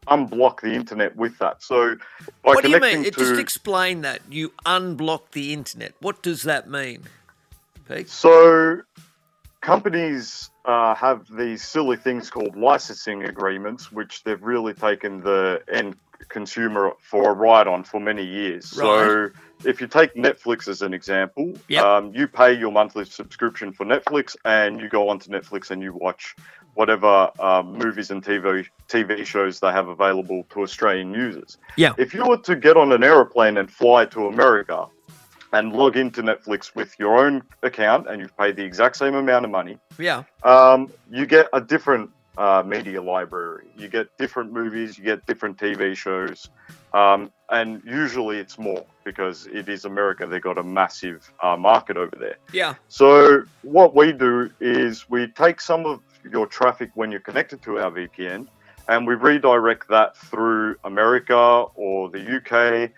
[0.07, 1.63] unblock the internet with that.
[1.63, 1.95] So
[2.43, 3.03] by what do you mean?
[3.03, 4.21] to Just explain that.
[4.29, 5.93] You unblock the internet.
[5.99, 7.03] What does that mean,
[7.87, 8.09] Pete?
[8.09, 8.81] So,
[9.61, 15.95] companies uh, have these silly things called licensing agreements, which they've really taken the end
[16.29, 18.69] consumer for a ride on for many years.
[18.69, 19.29] So,
[19.65, 21.83] if you take Netflix as an example, Yep.
[21.83, 25.93] um, you pay your monthly subscription for Netflix, and you go onto Netflix and you
[25.93, 26.35] watch
[26.75, 31.57] whatever um, movies and TV TV shows they have available to Australian users.
[31.77, 31.93] Yeah.
[31.97, 34.87] If you were to get on an aeroplane and fly to America,
[35.53, 39.45] and log into Netflix with your own account and you've paid the exact same amount
[39.45, 40.23] of money, Yeah.
[40.43, 43.67] um, you get a different uh, media library.
[43.77, 46.49] You get different movies, you get different TV shows,
[46.91, 50.25] um, and usually it's more because it is America.
[50.25, 52.37] They've got a massive uh, market over there.
[52.51, 52.73] Yeah.
[52.87, 55.99] So what we do is we take some of
[56.31, 58.47] your traffic when you're connected to our VPN,
[58.87, 61.37] and we redirect that through America
[61.75, 62.89] or the UK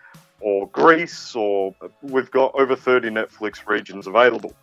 [0.45, 4.53] or Greece, or we've got over 30 Netflix regions available.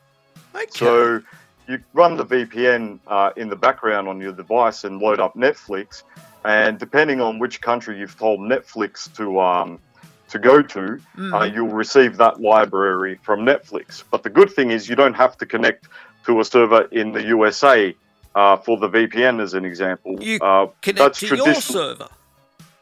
[0.54, 0.66] Okay.
[0.70, 1.20] So
[1.66, 6.04] you run the VPN uh, in the background on your device and load up Netflix,
[6.44, 9.80] and depending on which country you've told Netflix to um,
[10.28, 11.00] to go to,
[11.34, 14.04] uh, you'll receive that library from Netflix.
[14.08, 15.88] But the good thing is you don't have to connect
[16.26, 17.92] to a server in the USA
[18.36, 20.22] uh, for the VPN, as an example.
[20.22, 22.08] you uh, connect that's to your server.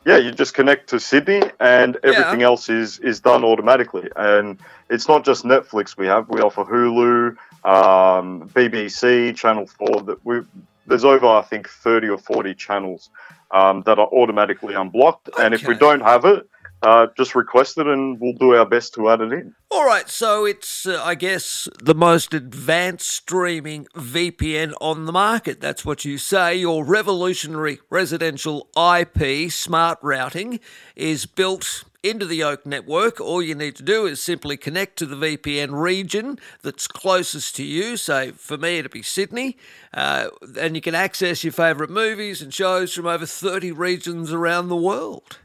[0.05, 4.09] Yeah, you just connect to Sydney, and everything else is is done automatically.
[4.17, 4.59] And
[4.89, 10.03] it's not just Netflix we have; we offer Hulu, um, BBC, Channel Four.
[10.03, 10.41] That we
[10.87, 13.11] there's over I think thirty or forty channels
[13.51, 15.31] um, that are automatically unblocked.
[15.39, 16.49] And if we don't have it,
[16.83, 19.55] uh, just request it, and we'll do our best to add it in.
[19.71, 25.61] All right, so it's, uh, I guess, the most advanced streaming VPN on the market.
[25.61, 26.57] That's what you say.
[26.57, 30.61] Your revolutionary residential IP smart routing
[30.97, 33.21] is built into the Oak network.
[33.21, 37.63] All you need to do is simply connect to the VPN region that's closest to
[37.63, 37.97] you.
[37.97, 39.57] So for me, it'd be Sydney.
[39.93, 44.69] Uh, and you can access your favourite movies and shows from over 30 regions around
[44.69, 45.39] the world.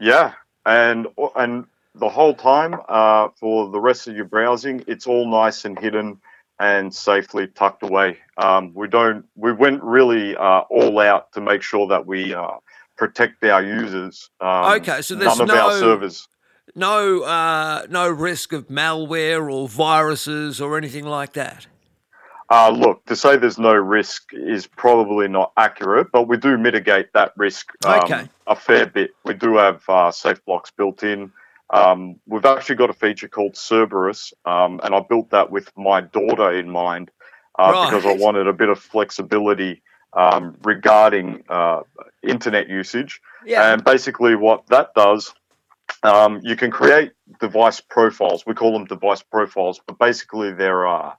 [0.00, 0.32] Yeah,
[0.64, 1.06] and
[1.36, 5.78] and the whole time uh, for the rest of your browsing, it's all nice and
[5.78, 6.20] hidden
[6.58, 8.18] and safely tucked away.
[8.38, 9.24] Um, we don't.
[9.36, 12.52] We went really uh, all out to make sure that we uh,
[12.96, 14.30] protect our users.
[14.40, 16.28] Um, Okay, so there's none of our no- servers.
[16.74, 21.66] no uh, no risk of malware or viruses or anything like that.
[22.48, 27.12] Uh, look, to say there's no risk is probably not accurate, but we do mitigate
[27.12, 28.28] that risk um, Okay.
[28.46, 29.10] a fair bit.
[29.24, 31.32] We do have uh, safe blocks built in.
[31.70, 36.00] Um, we've actually got a feature called Cerberus, um, and I built that with my
[36.00, 37.10] daughter in mind
[37.58, 39.82] uh, because I wanted a bit of flexibility
[40.12, 41.80] um, regarding uh,
[42.22, 43.20] internet usage.
[43.44, 43.72] Yeah.
[43.72, 45.34] And basically, what that does,
[46.04, 48.46] um, you can create device profiles.
[48.46, 51.18] We call them device profiles, but basically there are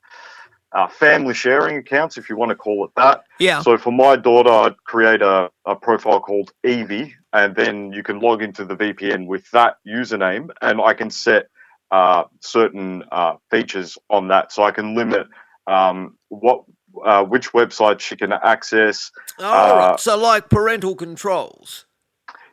[0.73, 3.23] uh, family sharing accounts, if you want to call it that.
[3.39, 3.61] Yeah.
[3.61, 8.19] So for my daughter, I'd create a, a profile called Evie, and then you can
[8.19, 11.47] log into the VPN with that username, and I can set
[11.91, 14.51] uh, certain uh, features on that.
[14.51, 15.27] So I can limit
[15.67, 16.63] um, what
[17.05, 19.11] uh, which websites she can access.
[19.39, 19.93] All right.
[19.93, 21.85] uh, So, like parental controls.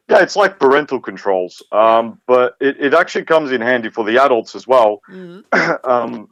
[0.09, 4.23] Yeah, it's like parental controls, um, but it, it actually comes in handy for the
[4.23, 5.01] adults as well,
[5.85, 6.29] um,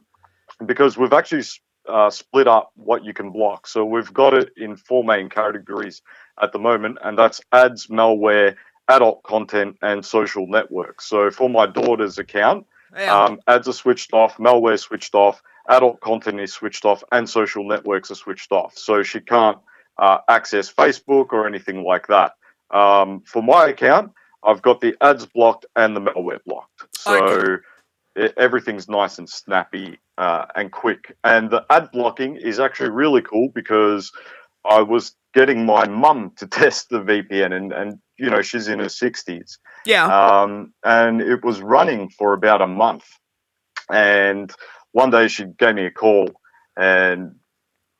[0.63, 1.41] because we've actually
[1.87, 3.67] uh, split up what you can block.
[3.67, 6.01] So we've got it in four main categories
[6.41, 8.55] at the moment, and that's ads, malware,
[8.87, 11.05] adult content, and social networks.
[11.05, 12.65] So for my daughter's account,
[12.95, 13.23] Yeah.
[13.23, 17.63] um, ads are switched off, malware switched off, adult content is switched off, and social
[17.63, 18.77] networks are switched off.
[18.77, 19.57] So she can't
[19.97, 22.33] uh, access Facebook or anything like that.
[22.71, 24.11] Um, for my account,
[24.43, 26.83] I've got the ads blocked and the malware blocked.
[26.97, 27.63] So Okay.
[28.15, 31.15] It, everything's nice and snappy uh, and quick.
[31.23, 34.11] And the ad blocking is actually really cool because
[34.65, 38.79] I was getting my mum to test the VPN, and, and you know, she's in
[38.79, 40.05] her 60s yeah.
[40.41, 43.05] um, and it was running for about a month.
[43.91, 44.51] And
[44.91, 46.29] one day she gave me a call,
[46.77, 47.35] and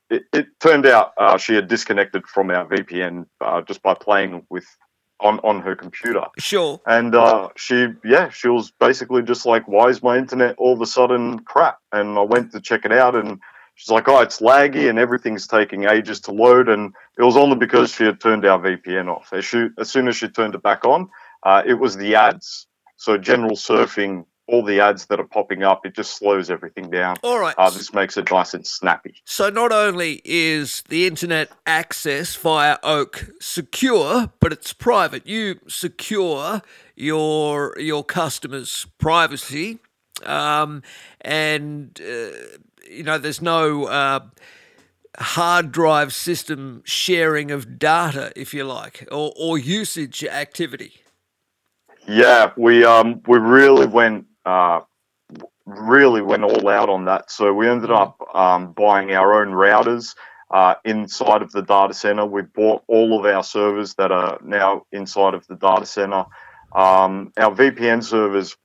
[0.10, 4.46] it, it turned out uh, she had disconnected from our VPN uh, just by playing
[4.50, 4.66] with
[5.24, 6.26] on on her computer.
[6.38, 6.80] sure.
[6.86, 10.82] And uh, she, yeah, she was basically just like, "Why is my internet all of
[10.82, 13.40] a sudden crap?" And I went to check it out, and
[13.76, 17.56] she's like, "Oh, it's laggy, and everything's taking ages to load." And it was only
[17.56, 19.32] because she had turned our VPN off.
[19.34, 21.10] As, she, as soon as she turned it back on,
[21.44, 22.68] uh, it was the ads.
[22.98, 27.16] So general surfing, all the ads that are popping up, it just slows everything down.
[27.24, 27.56] All right.
[27.58, 29.16] Uh, this makes it nice and snappy.
[29.26, 35.26] So not only is the internet access via Oak secure, but it's private.
[35.26, 36.62] You secure
[36.96, 39.80] your your customers' privacy,
[40.26, 40.84] um,
[41.22, 42.58] and uh,
[42.90, 44.20] you know there's no uh,
[45.18, 50.96] hard drive system sharing of data, if you like, or, or usage activity.
[52.06, 54.82] Yeah, we um we really went uh
[55.68, 57.32] really went all out on that.
[57.32, 60.16] So we ended up um, buying our own routers
[60.52, 62.26] uh, inside of the data center.
[62.28, 66.26] We bought all of our servers that are now inside of the data center.
[66.76, 68.58] Um, our VPN servers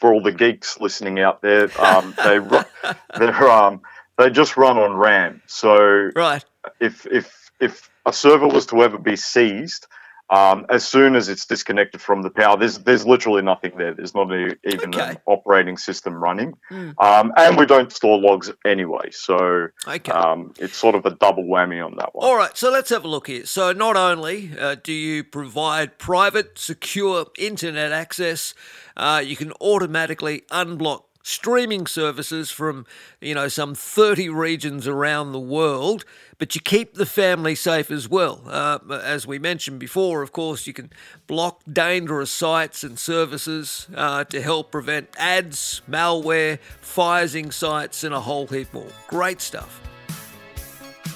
[0.00, 2.38] for all the geeks listening out there, um, they
[3.16, 3.82] they're um
[4.18, 5.42] they just run on RAM.
[5.46, 6.44] So Right.
[6.80, 9.86] if if if a server was to ever be seized,
[10.30, 13.94] um, as soon as it's disconnected from the power, there's there's literally nothing there.
[13.94, 15.10] There's not a, even Okay.
[15.10, 16.54] an operating system running,
[16.98, 19.10] um, and we don't store logs anyway.
[19.12, 20.10] So Okay.
[20.12, 22.26] um, it's sort of a double whammy on that one.
[22.26, 23.46] All right, so let's have a look here.
[23.46, 28.54] So, not only uh, do you provide private, secure internet access,
[28.96, 32.86] uh, you can automatically unblock streaming services from,
[33.20, 36.04] you know, some 30 regions around the world,
[36.38, 38.42] but you keep the family safe as well.
[38.46, 40.88] Uh, as we mentioned before, of course, you can
[41.26, 48.20] block dangerous sites and services uh, to help prevent ads, malware, phishing sites, and a
[48.20, 48.86] whole heap more.
[49.08, 49.80] Great stuff.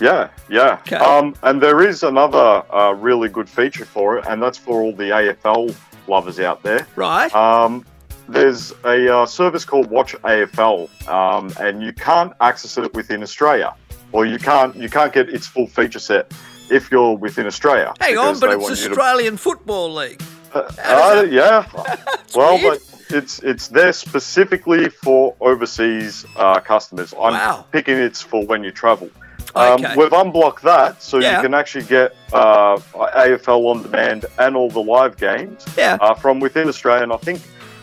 [0.00, 0.80] Yeah, yeah.
[0.80, 0.96] Okay.
[0.96, 4.92] Um, and there is another uh, really good feature for it, and that's for all
[4.92, 5.72] the AFL
[6.08, 6.84] lovers out there.
[6.96, 7.32] Right?
[7.32, 7.84] Um,
[8.30, 13.74] there's a uh, service called Watch AFL, um, and you can't access it within Australia,
[14.12, 16.32] or you can't you can't get its full feature set
[16.70, 17.92] if you're within Australia.
[18.00, 20.22] Hang on, but it's you to- Australian Football League.
[20.52, 21.64] Uh, yeah.
[22.34, 22.80] well, weird.
[22.80, 27.12] but it's it's there specifically for overseas uh, customers.
[27.14, 27.66] I'm Wow.
[27.72, 29.10] picking it's for when you travel.
[29.54, 29.96] Um, Okay.
[29.96, 31.36] We've unblocked that, so Yeah.
[31.36, 35.98] you can actually get uh, AFL on demand and all the live games Yeah.
[36.00, 37.02] uh, from within Australia.
[37.02, 37.40] And I think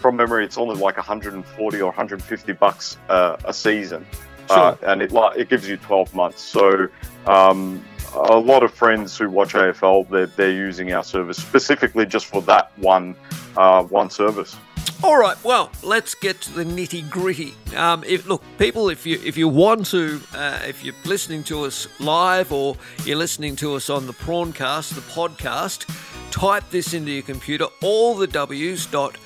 [0.07, 4.05] from memory, it's only like 140 or 150 bucks uh, a season,
[4.49, 6.41] uh, and it it gives you 12 months.
[6.41, 6.87] So.
[7.25, 7.83] Um,
[8.13, 12.41] a lot of friends who watch AFL, they're, they're using our service specifically just for
[12.43, 13.15] that one
[13.57, 14.55] uh, one service.
[15.03, 17.53] All right, well, let's get to the nitty gritty.
[17.75, 21.65] Um, if look, people, if you if you want to, uh, if you're listening to
[21.65, 25.85] us live or you're listening to us on the Prawncast, the podcast,
[26.31, 27.65] type this into your computer.
[27.81, 29.17] All the W's dot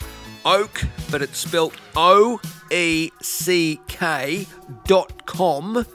[0.46, 2.40] oak, but it's spelt O
[2.72, 4.48] E C K
[4.86, 5.86] dot com.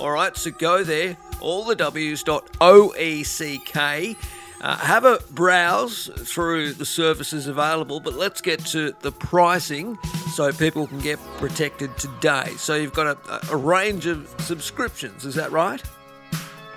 [0.00, 1.16] All right, so go there.
[1.40, 4.16] All the W's dot O E C K.
[4.62, 9.96] Uh, have a browse through the services available, but let's get to the pricing
[10.34, 12.44] so people can get protected today.
[12.58, 15.82] So you've got a, a range of subscriptions, is that right?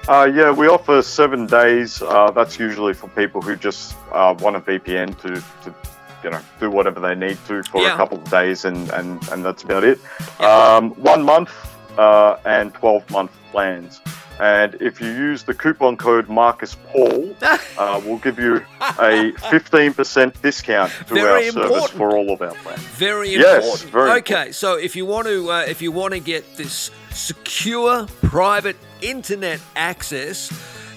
[0.07, 2.01] Uh, yeah, we offer seven days.
[2.01, 5.76] Uh, that's usually for people who just uh, want a VPN to, to,
[6.24, 7.93] you know, do whatever they need to for Yeah.
[7.93, 9.99] a couple of days, and, and, and that's about it.
[10.39, 11.51] Um, one month
[11.97, 14.01] uh, and 12 month plans.
[14.39, 17.36] And if you use the coupon code Marcus Paul,
[17.78, 22.53] uh, we'll give you a 15% discount to Very our service for all of our
[22.55, 22.80] plans.
[22.82, 23.91] Very Yes, important.
[23.91, 28.07] very okay, so if you want to, uh, if you want to get this secure
[28.24, 30.51] private internet access,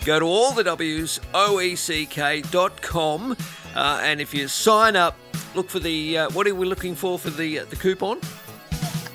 [0.07, 3.37] go to all the W's oeck.com,
[3.77, 5.15] uh, and if you sign up,
[5.55, 8.19] look for the uh, what are we looking for for the uh, the coupon?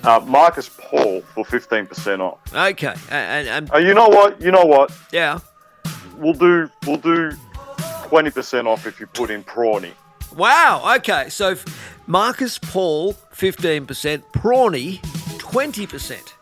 [0.03, 2.39] Uh, Marcus Paul for 15% off.
[2.55, 4.41] Okay, and, and Uh, you know what?
[4.41, 4.91] You know what?
[5.11, 5.39] yeah,
[6.17, 7.31] We'll do we'll do
[8.09, 9.91] 20% off if you put in prawny.
[10.35, 10.95] wow.
[10.97, 11.55] Okay, so
[12.07, 14.99] Marcus Paul fifteen percent, Prawny
[15.37, 16.33] twenty percent.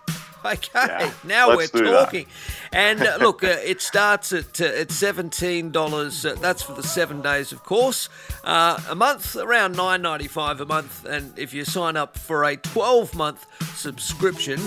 [0.45, 1.91] Okay, Yeah, now we're let's do that.
[2.05, 2.25] talking.
[2.71, 6.25] And uh, look, uh, it starts at uh, at seventeen dollars.
[6.25, 8.07] Uh, that's for the seven days, of course.
[8.43, 11.03] Uh, a month, around nine ninety five a month.
[11.05, 13.45] And if you sign up for a twelve month
[13.77, 14.59] subscription,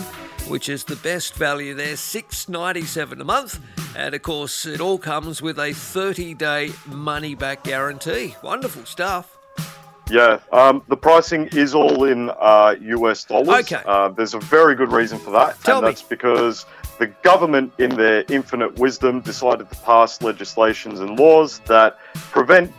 [0.49, 3.59] which is the best value there, six ninety seven a month.
[3.97, 8.37] And of course, it all comes with a thirty day money back guarantee.
[8.43, 9.39] Wonderful stuff.
[10.13, 13.49] Yeah, um, the pricing is all in uh, US dollars.
[13.65, 13.83] Okay.
[13.87, 15.91] Uh, there's a very good reason for that, Tell and me.
[15.91, 16.67] that's because
[16.99, 21.99] the government, in their infinite wisdom, decided to pass legislations and laws that
[22.31, 22.71] prevent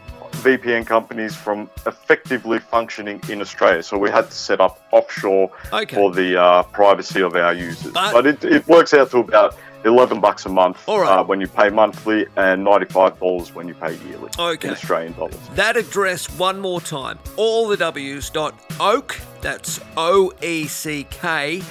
[0.44, 3.82] VPN companies from effectively functioning in Australia.
[3.82, 5.96] So we had to set up offshore Okay.
[5.96, 7.92] for the uh, privacy of our users.
[7.94, 9.56] But- But, it, it works out to about
[9.86, 11.20] 11 bucks a month right.
[11.20, 14.68] uh, when you pay monthly and $95 when you pay yearly Okay.
[14.68, 15.38] in Australian dollars.
[15.56, 17.20] That address one more time.
[17.36, 19.20] All the W's dot oak.
[19.42, 21.62] That's O E C K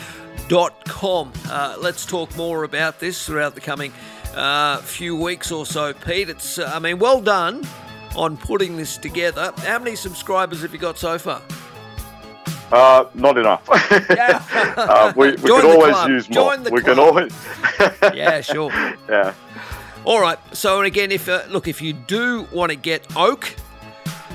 [0.49, 1.33] dot com.
[1.49, 3.93] Uh, let's talk more about this throughout the coming
[4.35, 6.29] uh, few weeks or so, Pete.
[6.29, 7.67] It's uh, I mean, well done
[8.17, 9.53] on putting this together.
[9.59, 11.41] How many subscribers have you got so far?
[12.73, 13.69] Uh, not enough.
[14.11, 14.43] Yeah.
[14.77, 16.09] uh, we we Join could always club.
[16.09, 16.57] use more.
[16.71, 17.33] We can always.
[18.15, 18.71] yeah, sure.
[19.09, 19.35] yeah.
[20.05, 20.39] All right.
[20.53, 23.55] So, and again, if uh, look, if you do want to get oak,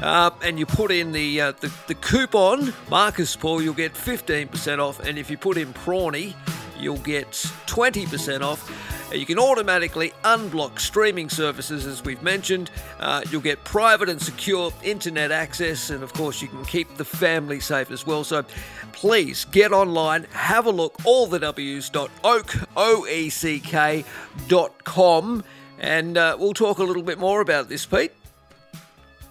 [0.02, 4.48] uh, and you put in the, uh, the the coupon Marcus Paul, you'll get fifteen
[4.48, 6.36] percent off, and if you put in Prawny,
[6.80, 8.70] you'll get twenty percent off.
[9.14, 12.70] You can automatically unblock streaming services, as we've mentioned.
[13.00, 17.06] Uh, you'll get private and secure internet access, and of course, you can keep the
[17.06, 18.26] family safe as well.
[18.26, 18.44] So,
[18.92, 20.98] please get online, have a look.
[21.06, 24.04] All the W's dot oak o e c k
[24.50, 25.44] dot com,
[25.80, 28.12] and uh, we'll talk a little bit more about this, Pete.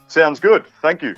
[0.09, 0.65] Sounds good.
[0.81, 1.15] Thank you.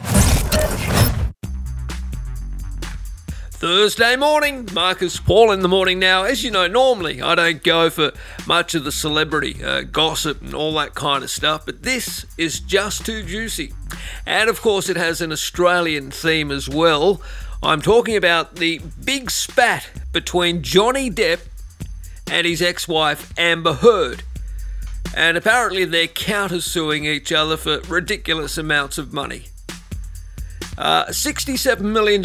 [3.58, 5.98] Thursday morning, Marcus Paul in the morning.
[5.98, 8.12] Now, as you know, normally I don't go for
[8.46, 12.60] much of the celebrity uh, gossip and all that kind of stuff, but this is
[12.60, 13.72] just too juicy.
[14.24, 17.20] And of course, it has an Australian theme as well.
[17.60, 21.40] I'm talking about the big spat between Johnny Depp
[22.30, 24.22] and his ex wife Amber Heard.
[25.16, 29.46] And apparently, they're countersuing each other for ridiculous amounts of money.
[30.78, 32.24] Uh, $67 million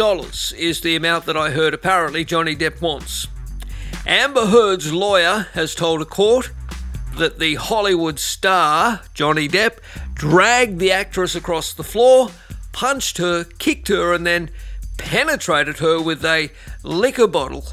[0.56, 3.28] is the amount that I heard apparently Johnny Depp wants.
[4.06, 6.52] Amber Heard's lawyer has told a court
[7.18, 9.80] that the Hollywood star, Johnny Depp,
[10.14, 12.30] dragged the actress across the floor,
[12.74, 14.52] punched her, kicked her, and then
[15.00, 16.52] penetrated her with a
[16.84, 17.66] liquor bottle.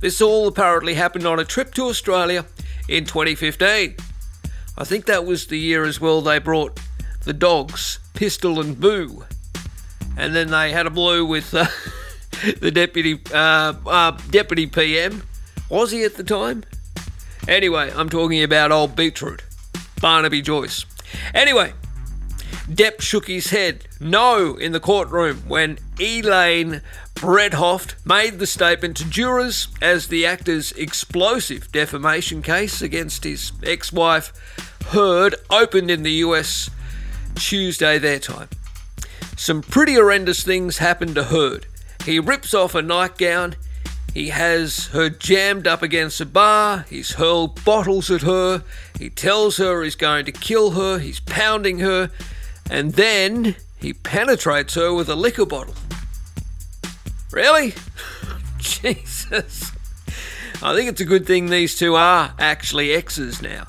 [0.00, 2.44] This all apparently happened on a trip to Australia
[2.90, 3.96] in 2015.
[4.76, 6.78] I think that was the year as well they brought
[7.22, 9.24] the dogs, Pistol and Boo
[10.16, 11.66] and then they had a blue with uh,
[12.60, 15.22] the deputy uh, uh, deputy PM.
[15.70, 16.64] Was he at the time?
[17.48, 19.42] Anyway, I'm talking about old Beetroot,
[20.00, 20.86] Barnaby Joyce.
[21.34, 21.74] Anyway,
[22.68, 26.80] Depp shook his head no in the courtroom when Elaine
[27.14, 34.32] Bredehoft made the statement to jurors as the actor's explosive defamation case against his ex-wife
[34.88, 36.70] Heard opened in the US
[37.34, 38.48] Tuesday their time.
[39.44, 41.66] Some pretty horrendous things happen to Heard.
[42.06, 43.56] He rips off a nightgown,
[44.14, 48.64] he has her jammed up against a bar, he's hurled bottles at her,
[48.98, 52.10] he tells her he's going to kill her, he's pounding her,
[52.70, 55.74] and then he penetrates her with a liquor bottle.
[57.30, 57.74] Really?
[58.56, 59.72] Jesus.
[60.62, 63.66] I think it's a good thing these two are actually exes now.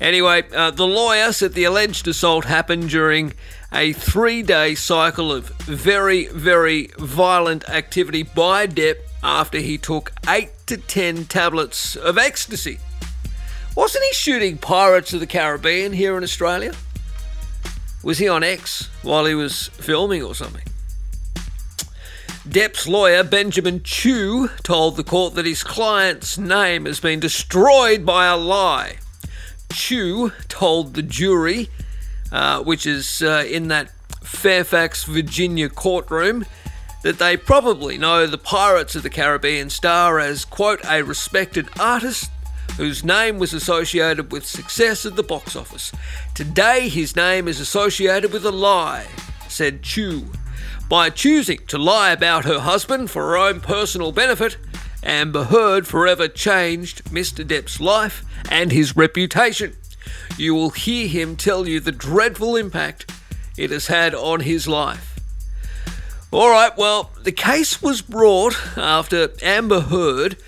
[0.00, 3.34] Anyway, uh, the lawyer said the alleged assault happened during
[3.72, 10.50] a three day cycle of very, very violent activity by Depp after he took 8
[10.66, 12.78] to 10 tablets of ecstasy.
[13.74, 16.74] Wasn't he shooting Pirates of the Caribbean here in Australia?
[18.02, 20.64] Was he on X while he was filming or something?
[22.46, 28.26] Depp's lawyer, Benjamin Chew, told the court that his client's name has been destroyed by
[28.26, 28.96] a lie.
[29.72, 31.70] Chew told the jury,
[32.32, 33.90] uh, which is uh, in that
[34.24, 36.44] Fairfax, Virginia courtroom,
[37.02, 42.30] that they probably know the Pirates of the Caribbean star as, quote, a respected artist
[42.76, 45.92] whose name was associated with success at the box office.
[46.34, 49.06] Today, his name is associated with a lie,
[49.48, 50.26] said Chew.
[50.88, 54.56] By choosing to lie about her husband for her own personal benefit,
[55.02, 57.44] Amber Heard forever changed Mr.
[57.46, 59.76] Depp's life and his reputation.
[60.36, 63.10] You will hear him tell you the dreadful impact
[63.56, 65.18] it has had on his life.
[66.30, 70.38] All right, well, the case was brought after Amber Heard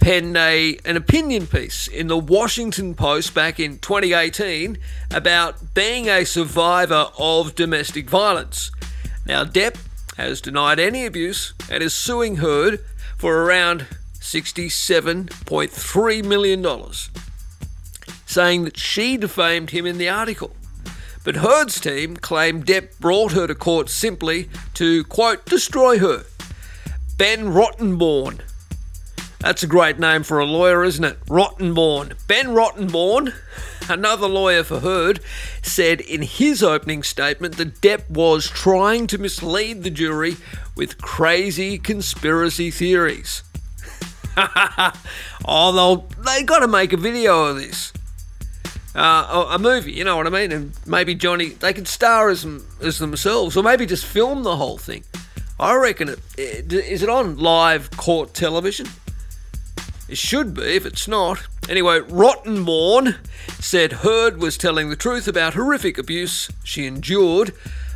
[0.00, 4.78] penned a, an opinion piece in the Washington Post back in 2018
[5.10, 8.70] about being a survivor of domestic violence.
[9.26, 9.76] Now, Depp
[10.16, 12.82] has denied any abuse and is suing Heard
[13.16, 13.86] for around
[14.20, 16.62] $67.3 million,
[18.36, 20.54] saying that she defamed him in the article.
[21.24, 26.26] But Heard's team claimed Depp brought her to court simply to, quote, destroy her.
[27.16, 28.42] Ben Rottenborn.
[29.38, 31.18] That's a great name for a lawyer, isn't it?
[31.24, 32.12] Rottenborn.
[32.28, 33.32] Ben Rottenborn,
[33.88, 35.20] another lawyer for Heard,
[35.62, 40.36] said in his opening statement that Depp was trying to mislead the jury
[40.76, 43.44] with crazy conspiracy theories.
[45.46, 47.94] oh, they got to make a video of this.
[48.96, 50.52] Uh, a movie, you know what I mean?
[50.52, 52.46] And maybe Johnny, they could star as,
[52.80, 55.04] as themselves, or maybe just film the whole thing.
[55.60, 58.88] I reckon it, is it on live court television?
[60.08, 61.46] It should be if it's not.
[61.68, 63.16] Anyway, Rottenborn
[63.60, 67.52] said Heard was telling the truth about horrific abuse she endured,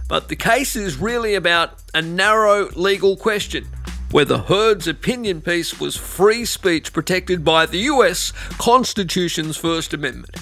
[0.07, 3.67] but the case is really about a narrow legal question
[4.11, 10.37] whether Heard's opinion piece was free speech protected by the US Constitution's First Amendment.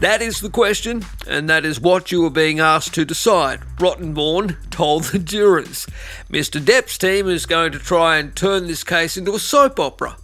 [0.00, 4.56] That is the question, and that is what you are being asked to decide, Rottenborn
[4.70, 5.86] told the jurors.
[6.30, 6.58] Mr.
[6.58, 10.16] Depp's team is going to try and turn this case into a soap opera.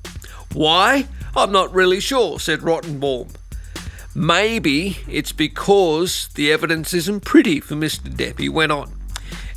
[0.54, 1.06] Why?
[1.36, 3.34] I'm not really sure, said Rottenborn.
[4.14, 8.08] Maybe it's because the evidence isn't pretty for Mr.
[8.08, 8.90] Depp, he went on.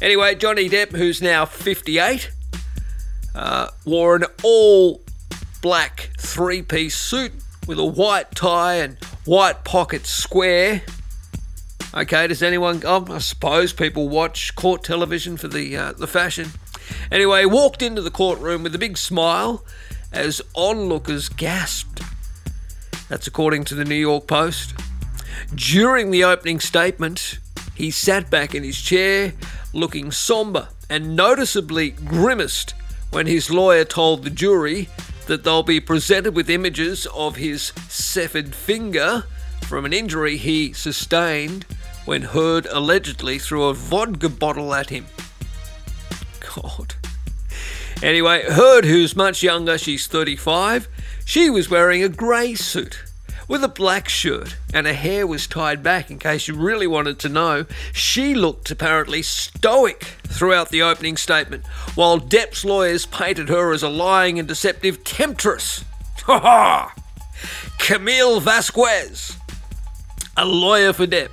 [0.01, 2.29] Anyway, Johnny Depp, who's now 58,
[3.35, 5.01] uh, wore an all
[5.61, 7.31] black three piece suit
[7.69, 10.81] with a white tie and white pocket square.
[11.93, 12.81] Okay, does anyone?
[12.83, 16.49] Oh, I suppose people watch court television for the uh, the fashion.
[17.11, 19.63] Anyway, walked into the courtroom with a big smile
[20.11, 22.01] as onlookers gasped.
[23.07, 24.73] That's according to the New York Post.
[25.53, 27.37] During the opening statement,
[27.75, 29.33] he sat back in his chair,
[29.73, 32.73] looking somber and noticeably grimaced
[33.11, 34.89] when his lawyer told the jury
[35.29, 39.23] that they'll be presented with images of his severed finger
[39.61, 41.67] from an injury he sustained
[42.05, 45.05] when Heard allegedly threw a vodka bottle at him.
[46.55, 46.95] God.
[48.01, 50.87] Anyway, Heard, who's much younger, she's 35,
[51.25, 53.03] she was wearing a grey suit
[53.49, 57.19] with a black shirt and her hair was tied back in case you really wanted
[57.19, 57.65] to know.
[57.91, 63.89] She looked apparently stoic throughout the opening statement, while Depp's lawyers painted her as a
[63.89, 65.83] lying and deceptive temptress.
[66.23, 66.95] Ha ha!
[67.79, 69.35] Camille Vasquez,
[70.37, 71.31] a lawyer for Depp,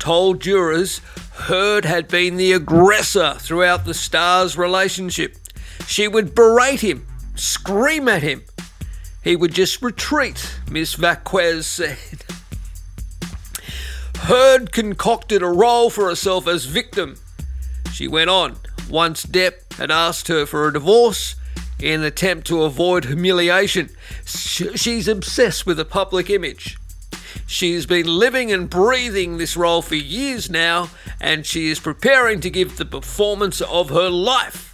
[0.00, 1.00] told jurors
[1.36, 5.36] Heard had been the aggressor throughout the star's relationship.
[5.86, 8.42] She would berate him, scream at him.
[9.26, 12.24] He would just retreat, Miss Vasquez said.
[14.18, 17.16] Heard concocted a role for herself as victim.
[17.92, 18.54] She went on.
[18.88, 21.34] Once Depp had asked her for a divorce
[21.80, 23.90] in an attempt to avoid humiliation.
[24.24, 26.78] She's obsessed with a public image.
[27.48, 30.88] She's been living and breathing this role for years now,
[31.20, 34.72] and she is preparing to give the performance of her life.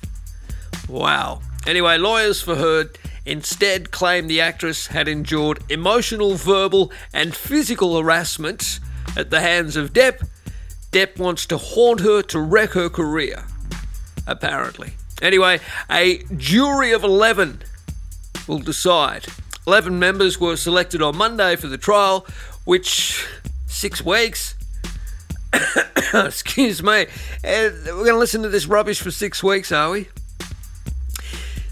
[0.91, 1.41] Wow.
[1.67, 8.81] Anyway, lawyers for Heard instead claimed the actress had endured emotional, verbal, and physical harassment
[9.17, 10.27] at the hands of Depp.
[10.91, 13.45] Depp wants to haunt her to wreck her career,
[14.27, 14.95] apparently.
[15.21, 15.61] Anyway,
[15.91, 17.63] a jury of 11
[18.49, 19.27] will decide.
[19.67, 22.27] 11 members were selected on Monday for the trial,
[22.65, 23.25] which
[23.67, 24.57] six weeks.
[26.15, 27.03] Excuse me.
[27.45, 30.09] Uh, we're going to listen to this rubbish for six weeks, are we?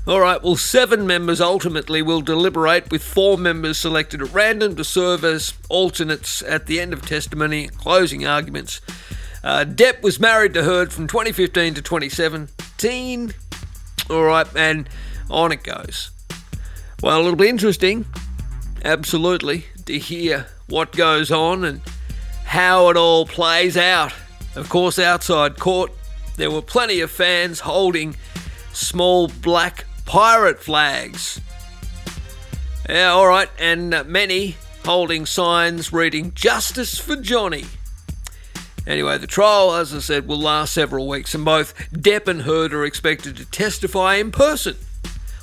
[0.07, 4.85] All right, well, seven members ultimately will deliberate, with four members selected at random to
[4.85, 8.81] serve as alternates at the end of testimony closing arguments.
[9.45, 13.35] Uh, Depp was married to Heard from 2015 to 2017.
[14.09, 14.89] All right, and
[15.29, 16.11] on it goes.
[17.03, 18.07] Well, it'll be interesting,
[18.83, 21.83] absolutely, to hear what goes on and
[22.45, 24.15] how it all plays out.
[24.57, 25.93] Of course, outside court,
[26.37, 28.17] there were plenty of fans holding
[28.73, 31.41] small black pirate flags.
[32.89, 37.67] Yeah, all right, and many holding signs reading Justice for Johnny.
[38.89, 42.75] Anyway, the trial, as I said, will last several weeks, and both Depp and Heard
[42.75, 44.75] are expected to testify in person,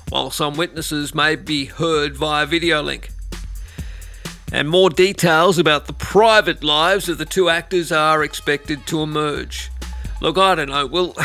[0.09, 3.07] while some witnesses may be heard via video link.
[4.51, 9.72] And more details about the private lives of the two actors are expected to emerge.
[10.20, 10.88] Look, I don't know.
[10.88, 11.15] Well,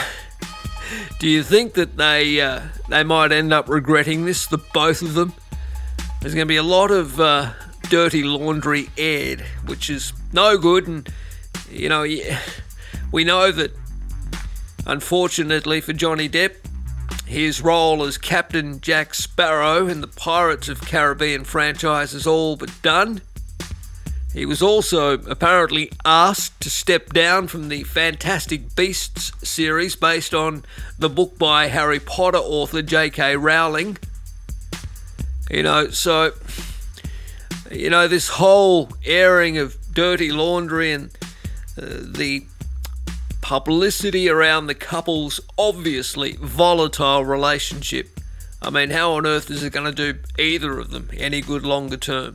[1.19, 5.15] do you think that they uh, they might end up regretting this, the both of
[5.15, 5.33] them?
[6.21, 7.53] There's going to be a lot of uh,
[7.89, 10.87] dirty laundry aired, which is no good.
[10.87, 11.09] And
[11.71, 12.05] you know,
[13.13, 13.73] we know that
[14.87, 16.57] unfortunately for Johnny Depp,
[17.27, 22.71] his role as Captain Jack Sparrow in the Pirates of Caribbean franchise is all but
[22.83, 23.23] done.
[24.33, 30.65] He was also apparently asked to step down from the Fantastic Beasts series based on
[30.99, 33.37] the book by Harry Potter author J.K.
[33.37, 33.99] Rowling.
[35.51, 36.33] You know, so,
[37.71, 41.11] you know, this whole airing of dirty laundry and
[41.77, 42.47] uh, the
[43.43, 48.19] publicity around the couple's obviously volatile relationship.
[48.63, 51.65] I mean, how on earth is it going to do either of them any good
[51.65, 52.33] longer term?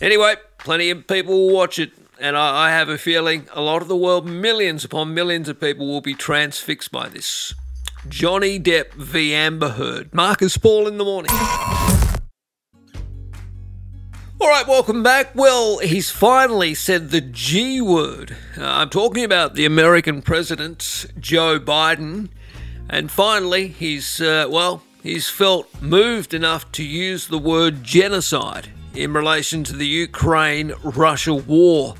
[0.00, 3.82] Anyway, plenty of people will watch it, and I, I have a feeling a lot
[3.82, 7.54] of the world, millions upon millions of people, will be transfixed by this.
[8.08, 10.14] Johnny Depp v Amber Heard.
[10.14, 11.30] Marcus Paul in the morning.
[14.40, 15.34] All right, welcome back.
[15.34, 18.36] Well, he's finally said the G word.
[18.56, 22.28] Uh, I'm talking about the American president, Joe Biden.
[22.88, 29.12] And finally, he's, uh, well, he's felt moved enough to use the word genocide in
[29.12, 31.94] relation to the Ukraine Russia war.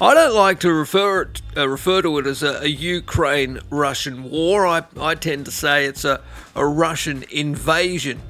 [0.00, 4.30] I don't like to refer it, uh, refer to it as a, a Ukraine Russian
[4.30, 4.66] war.
[4.66, 6.22] I, I tend to say it's a,
[6.56, 8.20] a Russian invasion.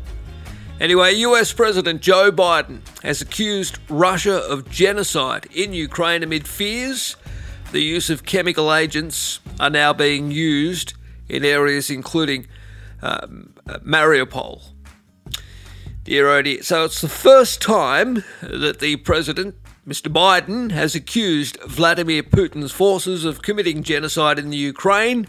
[0.80, 7.16] Anyway, US President Joe Biden has accused Russia of genocide in Ukraine amid fears
[7.72, 10.94] the use of chemical agents are now being used
[11.28, 12.46] in areas including
[13.00, 13.54] um,
[13.84, 14.72] Mariupol.
[16.03, 16.62] Dear dear.
[16.62, 19.55] So it's the first time that the president,
[19.86, 20.11] Mr.
[20.11, 25.28] Biden, has accused Vladimir Putin's forces of committing genocide in the Ukraine.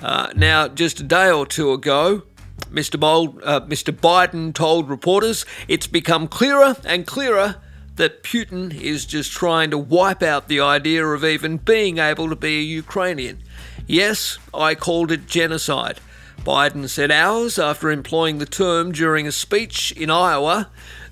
[0.00, 2.22] Uh, now, just a day or two ago,
[2.70, 2.98] Mr.
[2.98, 3.94] Bold, uh, Mr.
[3.94, 7.56] Biden told reporters it's become clearer and clearer
[7.96, 12.36] that Putin is just trying to wipe out the idea of even being able to
[12.36, 13.42] be a Ukrainian.
[13.86, 16.00] Yes, I called it genocide.
[16.44, 20.68] Biden said hours after employing the term during a speech in Iowa.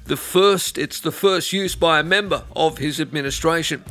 [0.06, 3.84] The first, it's the first use by a member of his administration.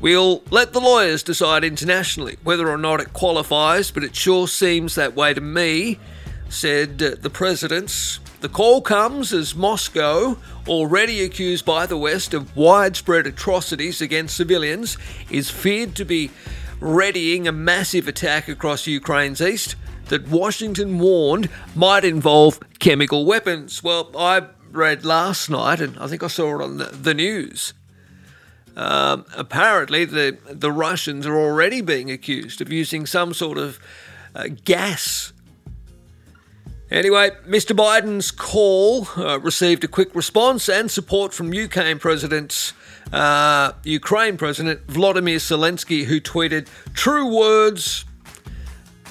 [0.00, 4.94] We'll let the lawyers decide internationally whether or not it qualifies, but it sure seems
[4.94, 5.98] that way to me
[6.48, 8.20] said uh, the presidents.
[8.40, 14.96] The call comes as Moscow, already accused by the West of widespread atrocities against civilians,
[15.28, 16.30] is feared to be
[16.78, 19.74] readying a massive attack across Ukraine's east
[20.10, 23.82] that Washington warned might involve chemical weapons.
[23.82, 27.74] Well, I read last night, and I think I saw it on the, the news.
[28.76, 33.80] Um, apparently, the the Russians are already being accused of using some sort of
[34.34, 35.32] uh, gas
[36.90, 37.74] Anyway, Mr.
[37.74, 42.72] Biden's call uh, received a quick response and support from UK President,
[43.12, 48.04] uh, Ukraine President Vladimir Zelensky, who tweeted, "True words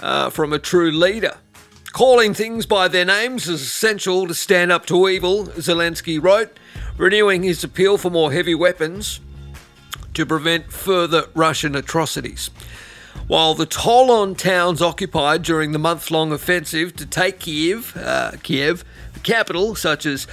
[0.01, 1.37] uh, from a true leader."
[1.91, 6.55] Calling things by their names is essential to stand up to evil, Zelensky wrote,
[6.97, 9.19] renewing his appeal for more heavy weapons
[10.13, 12.51] to prevent further Russian atrocities.
[13.27, 18.31] While the toll on towns occupied during the month long offensive to take Kiev, uh,
[18.43, 18.83] Kiev,
[19.13, 20.27] the capital, such as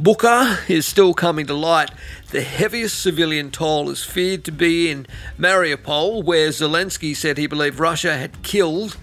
[0.00, 1.90] Bucha, is still coming to light,
[2.32, 5.06] the heaviest civilian toll is feared to be in
[5.38, 8.96] Mariupol, where Zelensky said he believed Russia had killed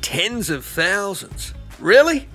[0.00, 1.52] tens of thousands.
[1.80, 2.28] Really?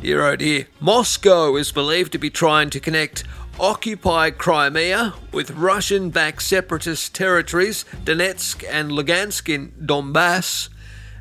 [0.00, 0.66] Dear oh dear.
[0.80, 3.24] Moscow is believed to be trying to connect
[3.60, 10.70] occupied Crimea with Russian backed separatist territories, Donetsk and Lugansk in Donbass,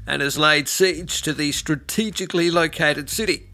[0.08, 3.50] and has laid siege to the strategically located city.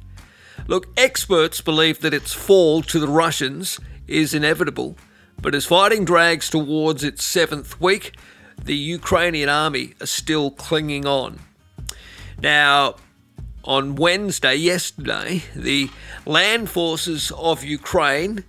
[0.68, 4.98] Look, experts believe that its fall to the Russians is inevitable,
[5.42, 8.16] but as fighting drags towards its seventh week,
[8.64, 11.40] the Ukrainian army are still clinging on.
[12.42, 12.96] Now,
[13.64, 15.90] on Wednesday, yesterday, the
[16.26, 18.46] land forces of Ukraine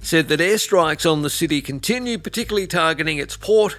[0.00, 3.78] said that airstrikes on the city continue, particularly targeting its port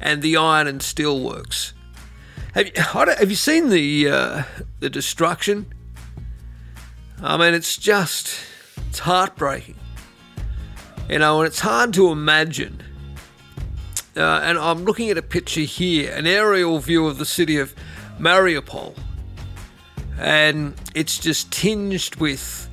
[0.00, 1.72] and the iron and steel works.
[2.54, 4.42] Have you, have you seen the uh,
[4.80, 5.66] the destruction?
[7.22, 8.34] I mean, it's just
[8.88, 9.76] it's heartbreaking.
[11.08, 12.82] You know, and it's hard to imagine.
[14.16, 17.74] Uh, and I'm looking at a picture here, an aerial view of the city of
[18.18, 18.96] Mariupol,
[20.18, 22.68] and it's just tinged with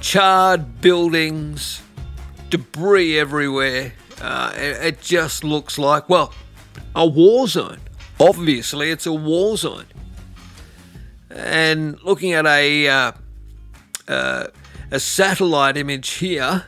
[0.00, 1.80] charred buildings,
[2.50, 3.94] debris everywhere.
[4.20, 6.32] Uh, it, it just looks like, well,
[6.94, 7.80] a war zone.
[8.20, 9.86] Obviously, it's a war zone.
[11.30, 13.12] And looking at a uh,
[14.08, 14.46] uh,
[14.90, 16.66] a satellite image here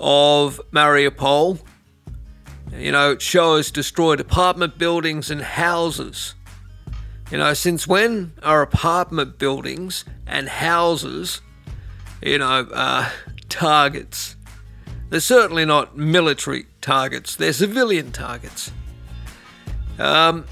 [0.00, 1.60] of Mariupol,
[2.72, 6.34] you know, it shows destroyed apartment buildings and houses.
[7.30, 11.40] You know, since when are apartment buildings and houses,
[12.22, 13.10] you know, uh,
[13.48, 14.36] targets?
[15.10, 18.70] They're certainly not military targets, they're civilian targets.
[19.98, 20.44] Um,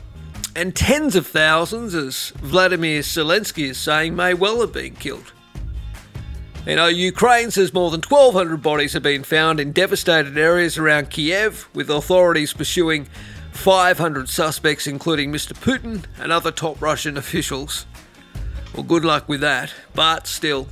[0.56, 5.32] and tens of thousands, as Vladimir Zelensky is saying, may well have been killed.
[6.66, 11.10] You know, Ukraine says more than 1,200 bodies have been found in devastated areas around
[11.10, 13.06] Kiev, with authorities pursuing
[13.52, 15.52] 500 suspects, including Mr.
[15.52, 17.86] Putin and other top Russian officials.
[18.74, 20.66] Well, good luck with that, but still.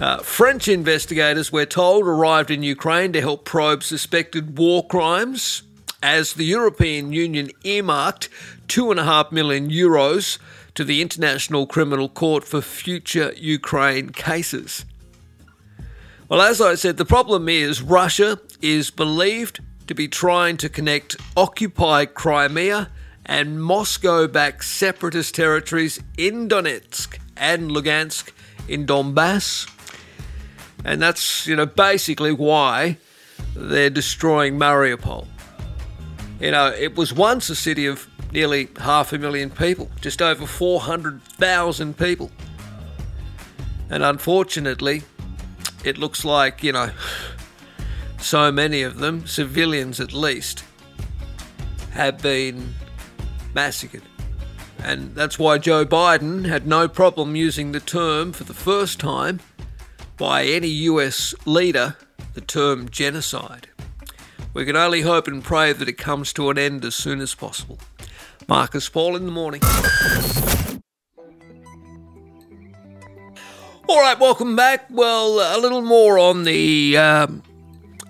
[0.00, 5.62] Uh, French investigators, we're told, arrived in Ukraine to help probe suspected war crimes
[6.02, 8.28] as the European Union earmarked
[8.66, 10.38] 2.5 million euros
[10.74, 14.84] to the International Criminal Court for future Ukraine cases.
[16.28, 21.16] Well, as I said, the problem is Russia is believed to be trying to connect
[21.36, 22.88] occupied Crimea
[23.26, 28.32] and Moscow backed separatist territories in Donetsk and Lugansk
[28.68, 29.68] in Donbass.
[30.84, 32.98] And that's, you know, basically why
[33.54, 35.26] they're destroying Mariupol.
[36.38, 40.46] You know, it was once a city of nearly half a million people, just over
[40.46, 42.30] 400,000 people.
[43.88, 45.02] And unfortunately,
[45.84, 46.90] it looks like, you know,
[48.18, 50.64] so many of them, civilians at least,
[51.92, 52.74] have been
[53.54, 54.02] massacred.
[54.82, 59.40] And that's why Joe Biden had no problem using the term for the first time
[60.16, 61.96] by any US leader,
[62.34, 63.68] the term genocide.
[64.52, 67.34] We can only hope and pray that it comes to an end as soon as
[67.34, 67.78] possible.
[68.50, 69.62] Marcus Paul in the morning.
[73.88, 74.86] All right, welcome back.
[74.90, 77.44] Well, a little more on the um,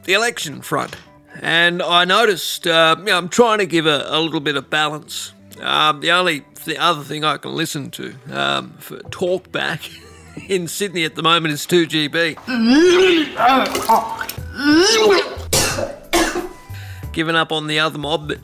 [0.05, 0.97] the election front,
[1.43, 4.71] and I noticed uh, you know, I'm trying to give a, a little bit of
[4.71, 5.35] balance.
[5.61, 9.91] Um, the only the other thing I can listen to um, for talk back
[10.49, 12.39] in Sydney at the moment is 2GB.
[17.13, 18.39] Given up on the other mob, but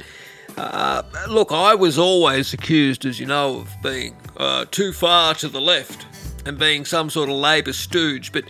[0.57, 5.49] uh, look, I was always accused, as you know, of being uh, too far to
[5.49, 6.07] the left
[6.47, 8.33] and being some sort of Labor stooge.
[8.33, 8.45] But,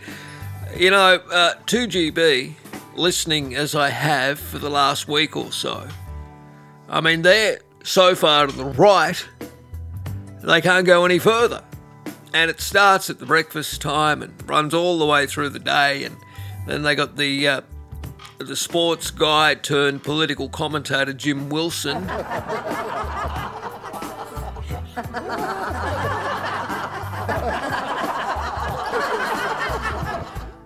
[0.75, 2.53] you know, uh, 2GB,
[2.95, 5.87] listening as I have for the last week or so,
[6.87, 9.27] I mean, they're so far to the right,
[10.43, 11.63] they can't go any further.
[12.33, 16.03] And it starts at the breakfast time and runs all the way through the day.
[16.03, 16.15] And
[16.67, 17.61] then they got the uh,
[18.39, 22.07] the sports guy turned political commentator Jim Wilson.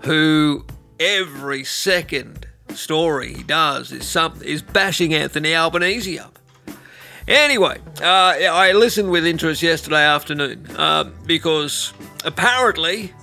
[0.04, 0.66] who
[1.00, 6.40] every second story he does is something is bashing Anthony Albanese up.
[7.28, 11.94] Anyway, uh, I listened with interest yesterday afternoon uh, because
[12.26, 13.14] apparently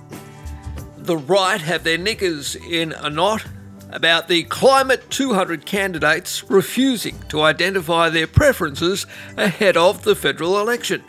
[0.97, 3.45] the right have their knickers in a knot
[3.91, 9.05] about the Climate 200 candidates refusing to identify their preferences
[9.37, 11.03] ahead of the federal election.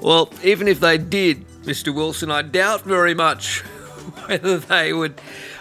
[0.00, 1.94] Well, even if they did, Mr.
[1.94, 3.60] Wilson, I doubt very much
[4.26, 5.20] whether they would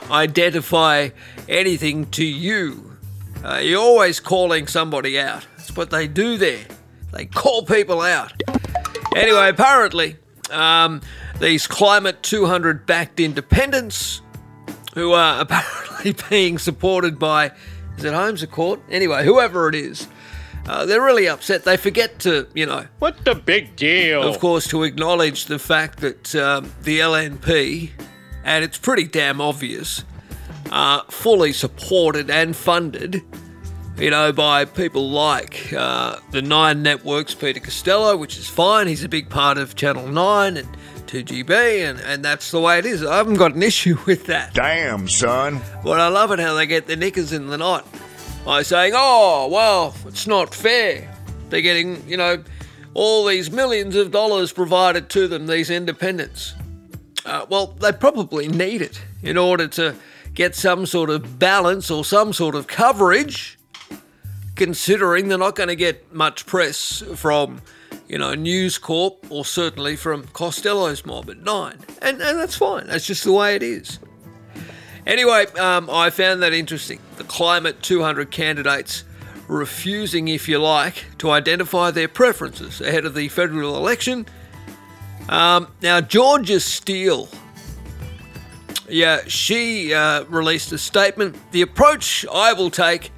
[0.10, 1.10] identify
[1.48, 2.98] anything to you.
[3.44, 5.48] Uh, you're always calling somebody out.
[5.58, 6.66] That's what they do there.
[7.12, 8.34] They call people out.
[9.16, 10.18] Anyway, apparently,
[10.50, 11.02] um,
[11.40, 14.22] these Climate 200 backed independents
[14.94, 17.52] who are apparently being supported by,
[17.98, 18.80] is it Holmes à Court?
[18.90, 20.08] Anyway, whoever it is.
[20.68, 21.64] Uh, they're really upset.
[21.64, 24.22] They forget to, you know, What the big deal?
[24.22, 27.90] of course, to acknowledge the fact that um, the LNP,
[28.44, 30.04] and it's pretty damn obvious,
[30.72, 33.24] are fully supported and funded,
[33.98, 38.86] you know, by people like uh, the Nine Networks, Peter Costello, which is fine.
[38.88, 40.68] He's a big part of Channel 9 and
[41.12, 43.04] 2GB, and, and that's the way it is.
[43.04, 44.54] I haven't got an issue with that.
[44.54, 45.60] Damn, son.
[45.84, 47.86] But I love it how they get their knickers in the knot
[48.46, 51.14] by saying, oh, well, it's not fair.
[51.50, 52.42] They're getting, you know,
[52.94, 56.54] all these millions of dollars provided to them, these independents.
[57.26, 59.96] Uh, well, they probably need it in order to
[60.34, 63.60] get some sort of balance or some sort of coverage,
[64.56, 67.62] considering they're not going to get much press from,
[68.08, 71.80] you know, News Corp or certainly from Costello's mob at nine.
[72.02, 72.88] And, and that's fine.
[72.88, 74.00] That's just the way it is.
[75.08, 77.00] Anyway, um, I found that interesting.
[77.18, 79.04] The Climate 200 candidates
[79.48, 84.26] refusing, if you like, to identify their preferences ahead of the federal election.
[85.30, 87.30] Um, now, Georgia Steele,
[88.88, 91.36] yeah, she uh, released a statement.
[91.52, 93.12] The approach I will take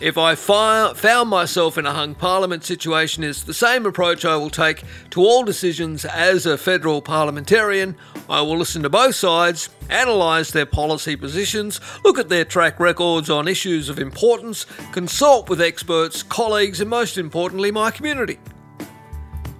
[0.00, 4.36] if I fi- found myself in a hung parliament situation is the same approach I
[4.36, 7.96] will take to all decisions as a federal parliamentarian.
[8.28, 13.28] I will listen to both sides, analyse their policy positions, look at their track records
[13.28, 18.38] on issues of importance, consult with experts, colleagues, and most importantly, my community.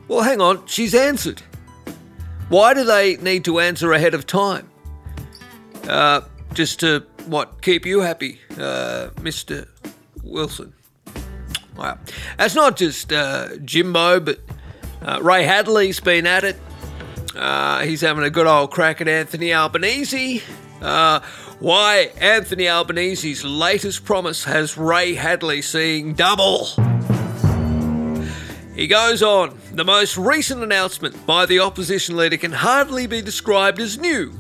[0.07, 1.43] Well, hang on, she's answered.
[2.49, 4.71] Why do they need to answer ahead of time?
[5.87, 6.23] Uh,
[6.55, 9.67] just to, what, keep you happy, uh, Mr.
[10.29, 10.75] Wilson.
[11.77, 11.99] Wow.
[12.37, 14.41] That's not just uh, Jimbo, but
[15.01, 16.57] uh, Ray Hadley's been at it.
[17.37, 20.43] Uh, he's having a good old crack at Anthony Albanese.
[20.83, 21.21] Uh,
[21.61, 26.67] why Anthony Albanese's latest promise has Ray Hadley seeing double.
[28.75, 29.59] He goes on.
[29.73, 34.33] The most recent announcement by the opposition leader can hardly be described as new.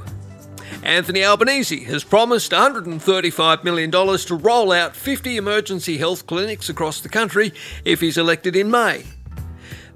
[0.82, 7.08] Anthony Albanese has promised $135 million to roll out 50 emergency health clinics across the
[7.08, 7.52] country
[7.84, 9.04] if he's elected in May.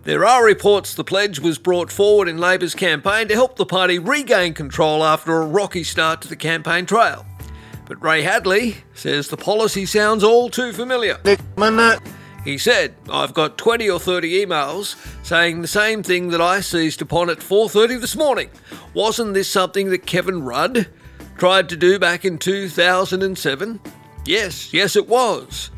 [0.05, 4.01] There are reports the pledge was brought forward in Labor's campaign to help the party
[4.01, 7.25] regain control after a rocky start to the campaign trail.
[7.87, 11.18] But Ray Hadley says the policy sounds all too familiar.
[12.45, 17.01] He said, I've got 20 or 30 emails saying the same thing that I seized
[17.01, 18.51] upon at 4:30 this morning.
[18.95, 20.88] Wasn't this something that Kevin Rudd
[21.38, 23.80] tried to do back in 2007?
[24.24, 25.70] Yes, yes it was.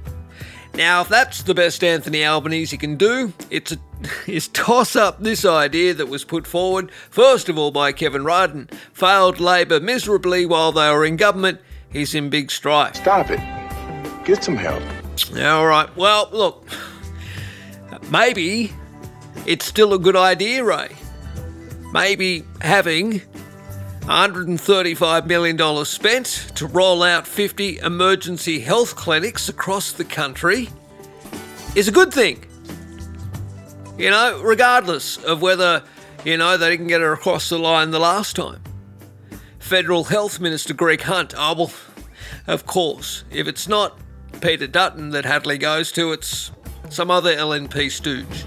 [0.74, 3.76] Now, if that's the best Anthony Albanese can do, it's a,
[4.26, 8.54] is toss up this idea that was put forward, first of all by Kevin Rudd
[8.54, 11.60] and failed Labor miserably while they were in government.
[11.90, 12.96] He's in big strife.
[12.96, 13.40] Stop it.
[14.24, 14.82] Get some help.
[15.32, 15.94] Yeah, all right.
[15.96, 16.66] Well, look,
[18.10, 18.72] maybe
[19.46, 20.88] it's still a good idea, Ray.
[21.92, 23.22] Maybe having
[24.00, 30.68] $135 million spent to roll out 50 emergency health clinics across the country
[31.74, 32.44] is a good thing.
[33.96, 35.82] You know, regardless of whether,
[36.24, 38.62] you know, they didn't get her across the line the last time.
[39.58, 41.72] Federal Health Minister Greg Hunt, oh, well,
[42.46, 43.98] of course, if it's not
[44.40, 46.50] Peter Dutton that Hadley goes to, it's
[46.90, 48.44] some other LNP stooge.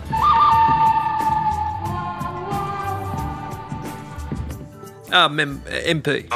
[5.12, 6.28] Ah, mem- MP.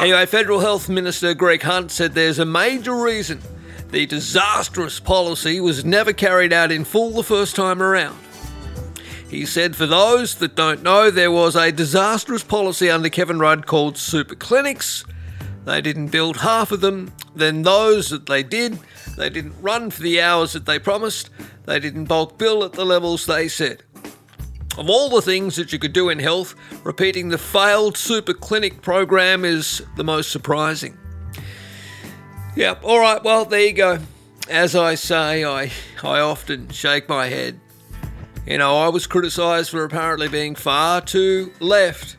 [0.00, 3.40] Anyway, Federal Health Minister Greg Hunt said there's a major reason
[3.90, 8.18] the disastrous policy was never carried out in full the first time around.
[9.28, 13.66] He said, for those that don't know, there was a disastrous policy under Kevin Rudd
[13.66, 15.04] called super clinics.
[15.64, 17.12] They didn't build half of them.
[17.34, 18.78] Then those that they did,
[19.16, 21.30] they didn't run for the hours that they promised.
[21.64, 23.82] They didn't bulk bill at the levels they said.
[24.76, 26.54] Of all the things that you could do in health,
[26.84, 30.98] repeating the failed super clinic program is the most surprising.
[32.56, 33.98] Yep, all right, well, there you go.
[34.48, 35.70] As I say, I,
[36.02, 37.60] I often shake my head.
[38.46, 42.16] You know, I was criticised for apparently being far too left.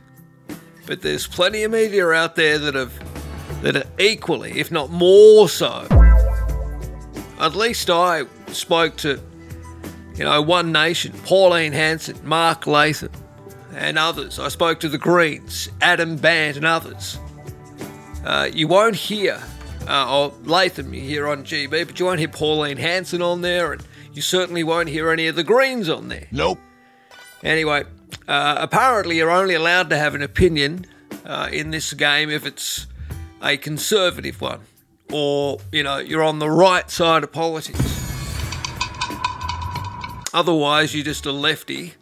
[0.87, 3.14] But there's plenty of media out there that have
[3.65, 5.87] that are equally, if not more so.
[7.39, 9.19] At least I spoke to,
[10.15, 13.11] you know, One Nation, Pauline Hanson, Mark Latham,
[13.73, 14.37] and others.
[14.37, 17.17] I spoke to the Greens, Adam Bandt, and others.
[18.23, 19.41] Uh, you won't hear,
[19.87, 23.73] uh, or Latham you hear on GB, but you won't hear Pauline Hanson on there,
[23.73, 26.27] and you certainly won't hear any of the Greens on there.
[26.31, 26.59] Nope.
[27.41, 27.85] Anyway,
[28.27, 30.85] uh, apparently you're only allowed to have an opinion
[31.25, 32.85] uh, in this game if it's
[33.41, 34.61] a conservative one
[35.11, 37.79] or, you know, you're on the right side of politics.
[40.33, 41.93] Otherwise, you're just a lefty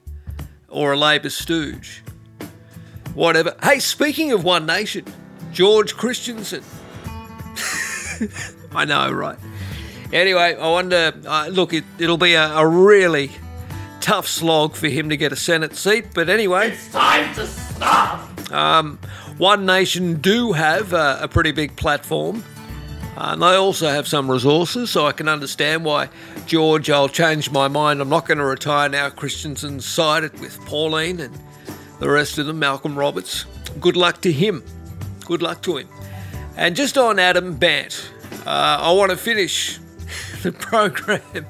[0.70, 2.04] or a Labor stooge.
[3.14, 3.56] Whatever.
[3.62, 5.06] Hey, speaking of One Nation,
[5.52, 6.64] George Christensen.
[8.76, 9.38] I know, right?
[10.12, 11.14] Anyway, I wonder.
[11.26, 13.30] Uh, look, it, it'll be a, a really
[14.02, 16.72] tough slog for him to get a Senate seat, but anyway.
[16.72, 18.52] It's time to stop.
[18.52, 19.00] Um,
[19.38, 22.44] One Nation do have a, a pretty big platform.
[23.16, 26.10] And they also have some resources, so I can understand why
[26.48, 28.02] George, I'll change my mind.
[28.02, 29.10] I'm not going to retire now.
[29.12, 31.40] Christensen's sided with Pauline and
[32.00, 33.46] the rest of them, Malcolm Roberts.
[33.80, 34.64] Good luck to him.
[35.26, 35.88] Good luck to him.
[36.58, 38.10] And just on Adam Bandt,
[38.48, 39.78] uh, I want to finish
[40.42, 41.46] the program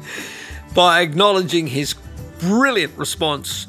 [0.74, 1.94] by acknowledging his
[2.40, 3.67] brilliant response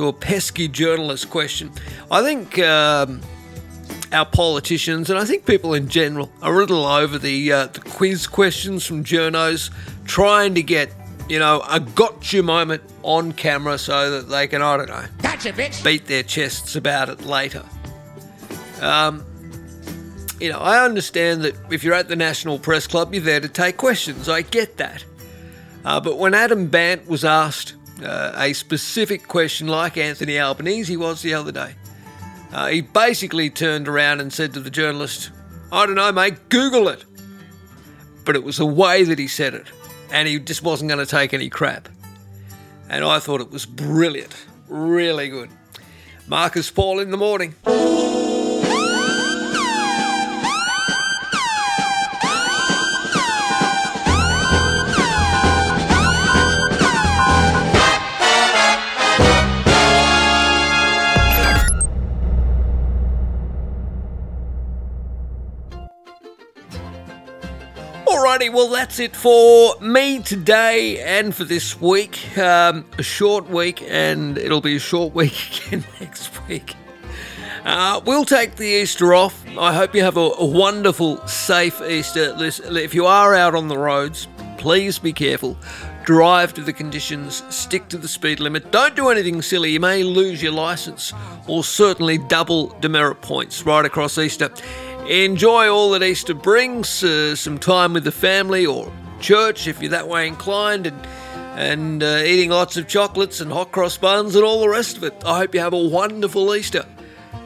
[0.00, 1.70] to a pesky journalist question.
[2.10, 3.20] I think um,
[4.12, 7.80] our politicians, and I think people in general, are a little over the, uh, the
[7.80, 9.70] quiz questions from journos,
[10.06, 10.90] trying to get,
[11.28, 15.52] you know, a gotcha moment on camera so that they can, I don't know, Gotcha,
[15.52, 15.84] bitch.
[15.84, 17.64] beat their chests about it later.
[18.80, 19.24] Um,
[20.40, 23.48] you know, I understand that if you're at the National Press Club, you're there to
[23.48, 24.30] take questions.
[24.30, 25.04] I get that.
[25.84, 27.74] Uh, but when Adam Bandt was asked
[28.04, 31.74] uh, a specific question like Anthony Albanese he was the other day,
[32.52, 35.30] uh, he basically turned around and said to the journalist,
[35.72, 37.04] I don't know, mate, Google it.
[38.24, 39.66] But it was the way that he said it,
[40.12, 41.88] and he just wasn't going to take any crap.
[42.88, 44.34] And I thought it was brilliant,
[44.68, 45.50] really good.
[46.26, 47.54] Marcus Paul in the morning.
[68.52, 72.36] Well, that's it for me today and for this week.
[72.36, 76.74] Um, a short week, and it'll be a short week again next week.
[77.64, 79.44] Uh, we'll take the Easter off.
[79.58, 82.34] I hope you have a, a wonderful, safe Easter.
[82.38, 84.26] If you are out on the roads,
[84.58, 85.56] please be careful.
[86.04, 88.72] Drive to the conditions, stick to the speed limit.
[88.72, 89.72] Don't do anything silly.
[89.72, 91.12] You may lose your license
[91.46, 94.50] or certainly double demerit points right across Easter.
[95.10, 99.90] Enjoy all that Easter brings, uh, some time with the family or church if you're
[99.90, 101.04] that way inclined, and
[101.56, 105.02] and uh, eating lots of chocolates and hot cross buns and all the rest of
[105.02, 105.20] it.
[105.26, 106.86] I hope you have a wonderful Easter.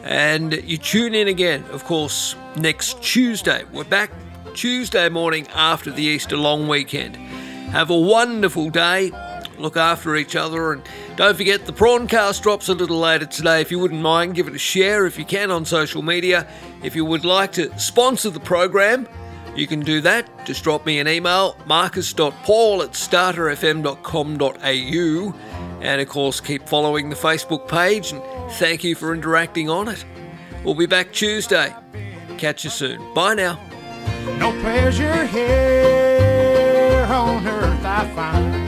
[0.02, 3.64] And you tune in again, of course, next Tuesday.
[3.72, 4.10] We're back
[4.52, 7.16] Tuesday morning after the Easter long weekend.
[7.16, 9.10] Have a wonderful day.
[9.56, 10.82] Look after each other and
[11.16, 13.60] don't forget the Prawncast drops a little later today.
[13.60, 16.44] If you wouldn't mind, give it a share if you can on social media.
[16.82, 19.06] If you would like to sponsor the program,
[19.54, 20.28] you can do that.
[20.44, 25.34] Just drop me an email, marcus.paul at starterfm.com.au.
[25.80, 28.20] And of course, keep following the Facebook page and
[28.54, 30.04] thank you for interacting on it.
[30.64, 31.72] We'll be back Tuesday.
[32.38, 33.14] Catch you soon.
[33.14, 33.60] Bye now.
[34.38, 38.63] No pleasure here on earth I find.